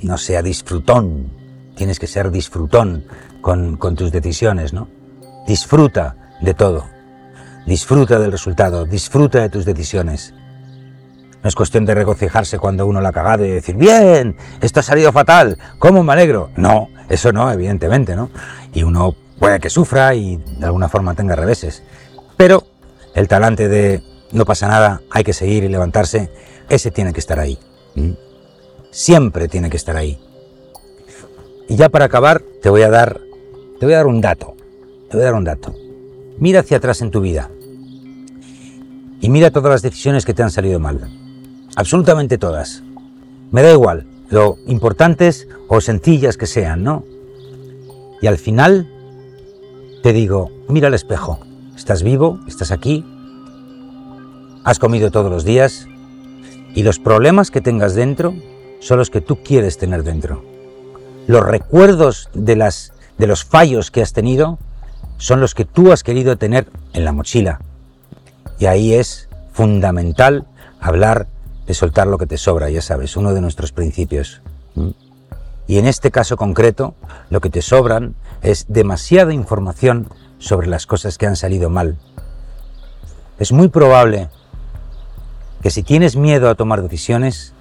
no 0.02 0.18
sea 0.18 0.42
disfrutón. 0.42 1.30
Tienes 1.76 2.00
que 2.00 2.08
ser 2.08 2.32
disfrutón 2.32 3.06
con, 3.42 3.78
con 3.78 3.96
tus 3.96 4.12
decisiones, 4.12 4.74
¿no? 4.74 4.90
Disfruta 5.48 6.16
de 6.42 6.54
todo. 6.54 6.86
Disfruta 7.66 8.20
del 8.20 8.32
resultado, 8.32 8.86
disfruta 8.86 9.42
de 9.42 9.50
tus 9.50 9.66
decisiones. 9.66 10.34
No 11.42 11.48
es 11.48 11.56
cuestión 11.56 11.86
de 11.86 11.96
regocijarse 11.96 12.60
cuando 12.60 12.86
uno 12.86 13.00
la 13.00 13.10
ha 13.10 13.14
cagado 13.14 13.46
y 13.46 13.50
decir, 13.50 13.76
bien, 13.76 14.36
esto 14.62 14.82
ha 14.82 14.84
salido 14.84 15.12
fatal, 15.14 15.58
¿cómo 15.78 16.04
me 16.04 16.12
alegro? 16.12 16.50
No, 16.58 16.90
eso 17.08 17.32
no, 17.32 17.50
evidentemente, 17.52 18.16
¿no? 18.16 18.30
Y 18.74 18.84
uno 18.84 19.16
puede 19.40 19.60
que 19.60 19.70
sufra 19.70 20.14
y 20.16 20.36
de 20.36 20.66
alguna 20.66 20.90
forma 20.90 21.16
tenga 21.16 21.36
reveses. 21.36 21.84
Pero 22.36 22.64
el 23.16 23.30
talante 23.30 23.70
de 23.70 24.04
no 24.34 24.46
pasa 24.46 24.68
nada, 24.68 25.02
hay 25.10 25.24
que 25.24 25.34
seguir 25.34 25.64
y 25.64 25.70
levantarse, 25.70 26.30
ese 26.68 26.92
tiene 26.92 27.14
que 27.14 27.22
estar 27.22 27.40
ahí. 27.40 27.58
Siempre 28.92 29.48
tiene 29.48 29.70
que 29.70 29.78
estar 29.78 29.96
ahí. 29.96 30.20
Y 31.70 31.78
ya 31.78 31.88
para 31.90 32.06
acabar, 32.06 32.42
te 32.62 32.70
voy 32.70 32.82
a 32.82 32.90
dar, 32.90 33.20
te 33.80 33.86
voy 33.86 33.94
a 33.94 33.98
dar 33.98 34.08
un 34.08 34.20
dato. 34.20 34.56
Te 35.10 35.18
voy 35.18 35.22
a 35.24 35.26
dar 35.26 35.36
un 35.36 35.46
dato. 35.46 35.74
Mira 36.38 36.60
hacia 36.60 36.78
atrás 36.78 37.02
en 37.02 37.12
tu 37.12 37.22
vida. 37.22 37.50
Y 39.22 39.30
mira 39.30 39.52
todas 39.52 39.72
las 39.72 39.82
decisiones 39.82 40.26
que 40.26 40.34
te 40.34 40.44
han 40.44 40.52
salido 40.52 40.80
mal 40.80 41.19
absolutamente 41.80 42.38
todas. 42.38 42.84
Me 43.52 43.62
da 43.62 43.72
igual, 43.72 44.06
lo 44.30 44.58
importantes 44.68 45.48
o 45.70 45.80
sencillas 45.80 46.36
que 46.36 46.46
sean, 46.46 46.84
¿no? 46.84 47.06
Y 48.22 48.28
al 48.28 48.38
final 48.38 48.86
te 50.04 50.12
digo, 50.12 50.52
mira 50.68 50.90
al 50.90 50.94
espejo, 50.94 51.40
estás 51.78 52.04
vivo, 52.04 52.38
estás 52.50 52.72
aquí, 52.72 53.06
has 54.66 54.78
comido 54.78 55.10
todos 55.10 55.32
los 55.32 55.46
días 55.46 55.88
y 56.76 56.84
los 56.84 57.00
problemas 57.00 57.50
que 57.50 57.62
tengas 57.62 57.96
dentro 57.96 58.34
son 58.82 58.98
los 59.00 59.10
que 59.10 59.22
tú 59.22 59.42
quieres 59.42 59.78
tener 59.78 60.04
dentro. 60.04 60.44
Los 61.28 61.46
recuerdos 61.46 62.30
de, 62.34 62.58
las, 62.58 62.92
de 63.18 63.28
los 63.28 63.46
fallos 63.46 63.90
que 63.90 64.02
has 64.02 64.12
tenido 64.12 64.60
son 65.18 65.40
los 65.40 65.56
que 65.56 65.64
tú 65.64 65.94
has 65.94 66.04
querido 66.04 66.38
tener 66.38 66.68
en 66.92 67.06
la 67.06 67.14
mochila. 67.14 67.62
Y 68.60 68.66
ahí 68.66 68.96
es 68.96 69.30
fundamental 69.54 70.46
hablar 70.82 71.28
de 71.70 71.76
soltar 71.76 72.08
lo 72.08 72.18
que 72.18 72.26
te 72.26 72.40
sobra, 72.40 72.72
ya 72.72 72.82
sabes, 72.82 73.16
uno 73.16 73.32
de 73.32 73.42
nuestros 73.42 73.72
principios. 73.72 74.42
Y 75.68 75.78
en 75.78 75.86
este 75.86 76.10
caso 76.10 76.36
concreto, 76.36 76.96
lo 77.30 77.42
que 77.42 77.52
te 77.52 77.62
sobran 77.62 78.16
es 78.42 78.66
demasiada 78.70 79.36
información 79.36 80.10
sobre 80.40 80.66
las 80.66 80.88
cosas 80.88 81.20
que 81.20 81.28
han 81.28 81.36
salido 81.36 81.70
mal. 81.70 82.00
Es 83.38 83.52
muy 83.52 83.68
probable 83.68 84.30
que 85.62 85.70
si 85.70 85.84
tienes 85.84 86.16
miedo 86.16 86.50
a 86.50 86.56
tomar 86.56 86.82
decisiones, 86.82 87.54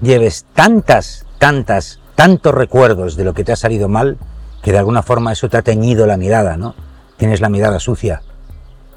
lleves 0.00 0.46
tantas, 0.54 1.26
tantas, 1.38 2.00
tantos 2.14 2.54
recuerdos 2.54 3.14
de 3.14 3.24
lo 3.24 3.34
que 3.34 3.44
te 3.44 3.52
ha 3.52 3.56
salido 3.56 3.88
mal, 3.90 4.16
que 4.62 4.72
de 4.72 4.78
alguna 4.78 5.02
forma 5.02 5.32
eso 5.32 5.50
te 5.50 5.58
ha 5.58 5.62
teñido 5.62 6.06
la 6.06 6.16
mirada, 6.16 6.56
¿no? 6.56 6.74
Tienes 7.18 7.42
la 7.42 7.50
mirada 7.50 7.78
sucia, 7.78 8.22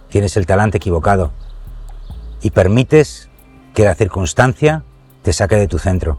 tienes 0.08 0.38
el 0.38 0.46
talante 0.46 0.78
equivocado 0.78 1.34
y 2.42 2.52
permites 2.52 3.27
que 3.78 3.86
la 3.86 3.94
circunstancia 3.94 4.82
te 5.22 5.32
saque 5.32 5.56
de 5.56 5.68
tu 5.68 5.78
centro. 5.78 6.18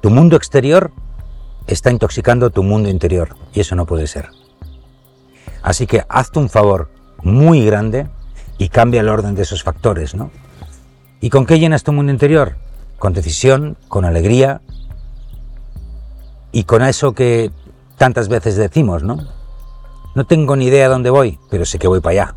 Tu 0.00 0.08
mundo 0.08 0.36
exterior 0.36 0.92
está 1.66 1.90
intoxicando 1.90 2.50
tu 2.50 2.62
mundo 2.62 2.88
interior 2.88 3.34
y 3.52 3.58
eso 3.58 3.74
no 3.74 3.86
puede 3.86 4.06
ser. 4.06 4.28
Así 5.62 5.88
que 5.88 6.04
hazte 6.08 6.38
un 6.38 6.48
favor 6.48 6.88
muy 7.24 7.66
grande 7.66 8.06
y 8.56 8.68
cambia 8.68 9.00
el 9.00 9.08
orden 9.08 9.34
de 9.34 9.42
esos 9.42 9.64
factores, 9.64 10.14
¿no? 10.14 10.30
¿Y 11.20 11.28
con 11.28 11.44
qué 11.44 11.58
llenas 11.58 11.82
tu 11.82 11.92
mundo 11.92 12.12
interior? 12.12 12.54
Con 13.00 13.14
decisión, 13.14 13.76
con 13.88 14.04
alegría 14.04 14.60
y 16.52 16.62
con 16.62 16.84
eso 16.84 17.14
que 17.14 17.50
tantas 17.98 18.28
veces 18.28 18.54
decimos, 18.54 19.02
¿no? 19.02 19.26
No 20.14 20.24
tengo 20.24 20.54
ni 20.54 20.66
idea 20.66 20.88
dónde 20.88 21.10
voy, 21.10 21.40
pero 21.50 21.64
sé 21.64 21.80
que 21.80 21.88
voy 21.88 21.98
para 22.00 22.12
allá. 22.12 22.34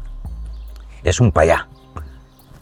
Es 1.03 1.19
un 1.19 1.31
para 1.31 1.43
allá 1.43 1.69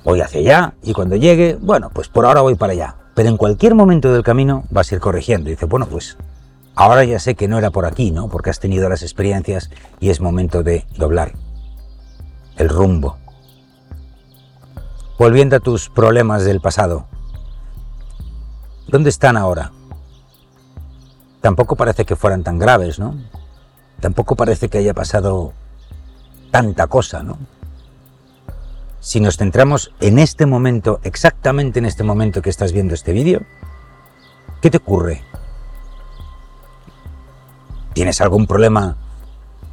voy 0.08 0.22
hacia 0.22 0.40
allá 0.40 0.74
y 0.84 0.94
cuando 0.94 1.18
llegue, 1.18 1.58
bueno, 1.60 1.90
pues 1.94 2.08
por 2.08 2.26
ahora 2.26 2.40
voy 2.40 2.56
para 2.56 2.72
allá. 2.72 2.96
Pero 3.14 3.28
en 3.28 3.36
cualquier 3.36 3.76
momento 3.76 4.14
del 4.14 4.24
camino 4.24 4.64
vas 4.70 4.90
a 4.90 4.96
ir 4.96 5.02
corrigiendo. 5.02 5.50
Y 5.50 5.54
dices, 5.54 5.68
bueno, 5.68 5.86
pues 5.86 6.18
ahora 6.76 7.04
ya 7.04 7.20
sé 7.20 7.36
que 7.36 7.50
no 7.50 7.58
era 7.58 7.72
por 7.72 7.86
aquí, 7.86 8.12
¿no? 8.12 8.30
Porque 8.30 8.50
has 8.50 8.62
tenido 8.62 8.88
las 8.88 9.02
experiencias 9.02 9.70
y 10.00 10.10
es 10.10 10.22
momento 10.22 10.64
de 10.64 10.86
doblar 10.96 11.34
el 12.56 12.70
rumbo. 12.70 13.18
Volviendo 15.20 15.58
a 15.58 15.60
tus 15.60 15.90
problemas 15.90 16.46
del 16.46 16.62
pasado. 16.62 17.06
¿Dónde 18.88 19.10
están 19.10 19.36
ahora? 19.36 19.74
Tampoco 21.42 21.76
parece 21.76 22.06
que 22.06 22.16
fueran 22.16 22.44
tan 22.44 22.60
graves, 22.60 22.98
¿no? 22.98 23.14
Tampoco 24.00 24.38
parece 24.38 24.70
que 24.70 24.78
haya 24.78 24.94
pasado 24.94 25.52
tanta 26.52 26.88
cosa, 26.88 27.24
¿no? 27.24 27.38
Si 29.00 29.20
nos 29.20 29.38
centramos 29.38 29.94
en 30.02 30.20
este 30.20 30.46
momento, 30.46 31.00
exactamente 31.04 31.80
en 31.80 31.86
este 31.86 32.04
momento 32.04 32.42
que 32.42 32.50
estás 32.50 32.74
viendo 32.74 32.94
este 32.94 33.14
vídeo, 33.14 33.42
¿qué 34.62 34.70
te 34.70 34.78
ocurre? 34.78 35.22
¿Tienes 37.94 38.22
algún 38.22 38.48
problema 38.48 38.98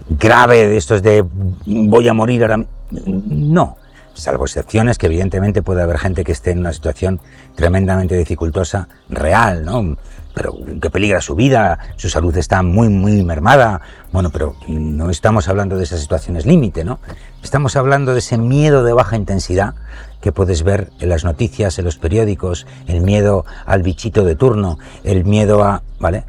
grave 0.08 0.68
de 0.68 0.76
estos 0.76 1.02
de 1.02 1.24
voy 1.66 2.08
a 2.08 2.14
morir 2.14 2.42
ahora? 2.42 2.64
No, 2.90 3.76
salvo 4.14 4.44
excepciones 4.44 4.98
que 4.98 5.06
evidentemente 5.06 5.62
puede 5.62 5.82
haber 5.82 5.98
gente 5.98 6.24
que 6.24 6.32
esté 6.32 6.52
en 6.52 6.60
una 6.60 6.72
situación 6.72 7.20
tremendamente 7.54 8.16
dificultosa, 8.16 8.88
real, 9.08 9.64
¿no? 9.64 9.96
Pero 10.34 10.54
que 10.80 10.90
peligra 10.90 11.20
su 11.20 11.34
vida, 11.34 11.78
su 11.96 12.08
salud 12.08 12.36
está 12.36 12.62
muy, 12.62 12.88
muy 12.88 13.22
mermada. 13.24 13.80
Bueno, 14.12 14.30
pero 14.30 14.56
no 14.68 15.10
estamos 15.10 15.48
hablando 15.48 15.76
de 15.76 15.84
esas 15.84 16.00
situaciones 16.00 16.44
límite, 16.44 16.84
¿no? 16.84 16.98
Estamos 17.42 17.76
hablando 17.76 18.12
de 18.12 18.18
ese 18.18 18.36
miedo 18.36 18.82
de 18.82 18.92
baja 18.92 19.16
intensidad 19.16 19.74
que 20.20 20.32
puedes 20.32 20.62
ver 20.62 20.90
en 21.00 21.08
las 21.08 21.24
noticias, 21.24 21.78
en 21.78 21.84
los 21.84 21.98
periódicos, 21.98 22.66
el 22.86 23.00
miedo 23.00 23.44
al 23.66 23.82
bichito 23.82 24.24
de 24.24 24.34
turno, 24.34 24.78
el 25.04 25.24
miedo 25.24 25.62
a, 25.62 25.82
¿vale? 26.00 26.24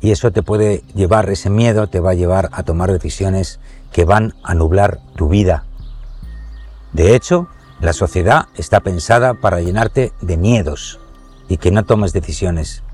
Y 0.00 0.10
eso 0.10 0.32
te 0.32 0.42
puede 0.42 0.82
llevar, 0.94 1.30
ese 1.30 1.48
miedo 1.48 1.86
te 1.86 2.00
va 2.00 2.10
a 2.10 2.14
llevar 2.14 2.50
a 2.52 2.62
tomar 2.62 2.92
decisiones 2.92 3.58
que 3.92 4.04
van 4.04 4.34
a 4.42 4.54
nublar 4.54 4.98
tu 5.16 5.28
vida, 5.28 5.64
de 6.94 7.16
hecho, 7.16 7.48
la 7.80 7.92
sociedad 7.92 8.46
está 8.54 8.78
pensada 8.78 9.34
para 9.34 9.60
llenarte 9.60 10.12
de 10.20 10.36
miedos 10.36 11.00
y 11.48 11.56
que 11.56 11.72
no 11.72 11.84
tomes 11.84 12.12
decisiones. 12.12 12.84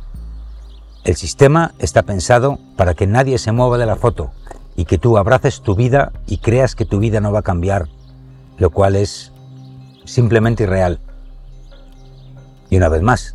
El 1.10 1.16
sistema 1.16 1.74
está 1.80 2.04
pensado 2.04 2.60
para 2.76 2.94
que 2.94 3.08
nadie 3.08 3.38
se 3.38 3.50
mueva 3.50 3.78
de 3.78 3.84
la 3.84 3.96
foto 3.96 4.30
y 4.76 4.84
que 4.84 4.96
tú 4.96 5.18
abraces 5.18 5.60
tu 5.60 5.74
vida 5.74 6.12
y 6.28 6.38
creas 6.38 6.76
que 6.76 6.84
tu 6.84 7.00
vida 7.00 7.20
no 7.20 7.32
va 7.32 7.40
a 7.40 7.42
cambiar, 7.42 7.88
lo 8.58 8.70
cual 8.70 8.94
es 8.94 9.32
simplemente 10.04 10.62
irreal. 10.62 11.00
Y 12.70 12.76
una 12.76 12.88
vez 12.88 13.02
más, 13.02 13.34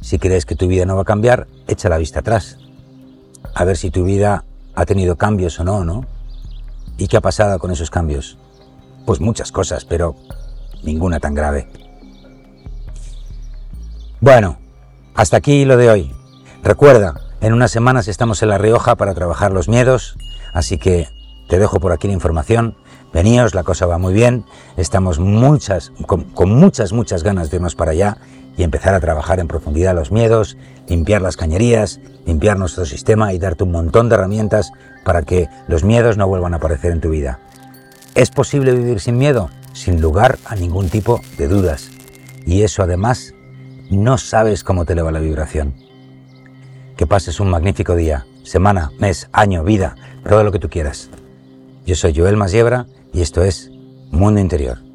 si 0.00 0.20
crees 0.20 0.46
que 0.46 0.54
tu 0.54 0.68
vida 0.68 0.86
no 0.86 0.94
va 0.94 1.02
a 1.02 1.04
cambiar, 1.04 1.48
echa 1.66 1.88
la 1.88 1.98
vista 1.98 2.20
atrás. 2.20 2.58
A 3.56 3.64
ver 3.64 3.76
si 3.76 3.90
tu 3.90 4.04
vida 4.04 4.44
ha 4.76 4.86
tenido 4.86 5.16
cambios 5.16 5.58
o 5.58 5.64
no, 5.64 5.84
¿no? 5.84 6.06
¿Y 6.96 7.08
qué 7.08 7.16
ha 7.16 7.22
pasado 7.22 7.58
con 7.58 7.72
esos 7.72 7.90
cambios? 7.90 8.38
Pues 9.04 9.20
muchas 9.20 9.50
cosas, 9.50 9.84
pero 9.84 10.14
ninguna 10.84 11.18
tan 11.18 11.34
grave. 11.34 11.66
Bueno, 14.20 14.58
hasta 15.16 15.38
aquí 15.38 15.64
lo 15.64 15.76
de 15.76 15.90
hoy. 15.90 16.15
Recuerda, 16.66 17.14
en 17.40 17.52
unas 17.52 17.70
semanas 17.70 18.08
estamos 18.08 18.42
en 18.42 18.48
La 18.48 18.58
Rioja 18.58 18.96
para 18.96 19.14
trabajar 19.14 19.52
los 19.52 19.68
miedos, 19.68 20.16
así 20.52 20.78
que 20.78 21.08
te 21.46 21.60
dejo 21.60 21.78
por 21.78 21.92
aquí 21.92 22.08
la 22.08 22.14
información. 22.14 22.76
Veníos, 23.14 23.54
la 23.54 23.62
cosa 23.62 23.86
va 23.86 23.98
muy 23.98 24.12
bien. 24.12 24.44
Estamos 24.76 25.20
muchas, 25.20 25.92
con, 26.08 26.50
muchas, 26.50 26.92
muchas 26.92 27.22
ganas 27.22 27.50
de 27.50 27.58
irnos 27.58 27.76
para 27.76 27.92
allá 27.92 28.16
y 28.56 28.64
empezar 28.64 28.94
a 28.94 29.00
trabajar 29.00 29.38
en 29.38 29.46
profundidad 29.46 29.94
los 29.94 30.10
miedos, 30.10 30.56
limpiar 30.88 31.22
las 31.22 31.36
cañerías, 31.36 32.00
limpiar 32.26 32.58
nuestro 32.58 32.84
sistema 32.84 33.32
y 33.32 33.38
darte 33.38 33.62
un 33.62 33.70
montón 33.70 34.08
de 34.08 34.16
herramientas 34.16 34.72
para 35.04 35.22
que 35.22 35.48
los 35.68 35.84
miedos 35.84 36.16
no 36.16 36.26
vuelvan 36.26 36.52
a 36.52 36.56
aparecer 36.56 36.90
en 36.90 37.00
tu 37.00 37.10
vida. 37.10 37.38
¿Es 38.16 38.30
posible 38.30 38.72
vivir 38.72 38.98
sin 38.98 39.18
miedo? 39.18 39.50
Sin 39.72 40.00
lugar 40.00 40.36
a 40.44 40.56
ningún 40.56 40.88
tipo 40.88 41.20
de 41.38 41.46
dudas. 41.46 41.90
Y 42.44 42.62
eso 42.62 42.82
además, 42.82 43.34
no 43.88 44.18
sabes 44.18 44.64
cómo 44.64 44.84
te 44.84 44.94
eleva 44.94 45.12
la 45.12 45.20
vibración. 45.20 45.85
Que 46.96 47.06
pases 47.06 47.40
un 47.40 47.50
magnífico 47.50 47.94
día, 47.94 48.26
semana, 48.42 48.90
mes, 48.98 49.28
año, 49.32 49.64
vida, 49.64 49.96
todo 50.28 50.42
lo 50.44 50.52
que 50.52 50.58
tú 50.58 50.70
quieras. 50.70 51.10
Yo 51.84 51.94
soy 51.94 52.14
Joel 52.16 52.36
Masiebra 52.36 52.86
y 53.12 53.20
esto 53.20 53.42
es 53.42 53.70
Mundo 54.10 54.40
Interior. 54.40 54.85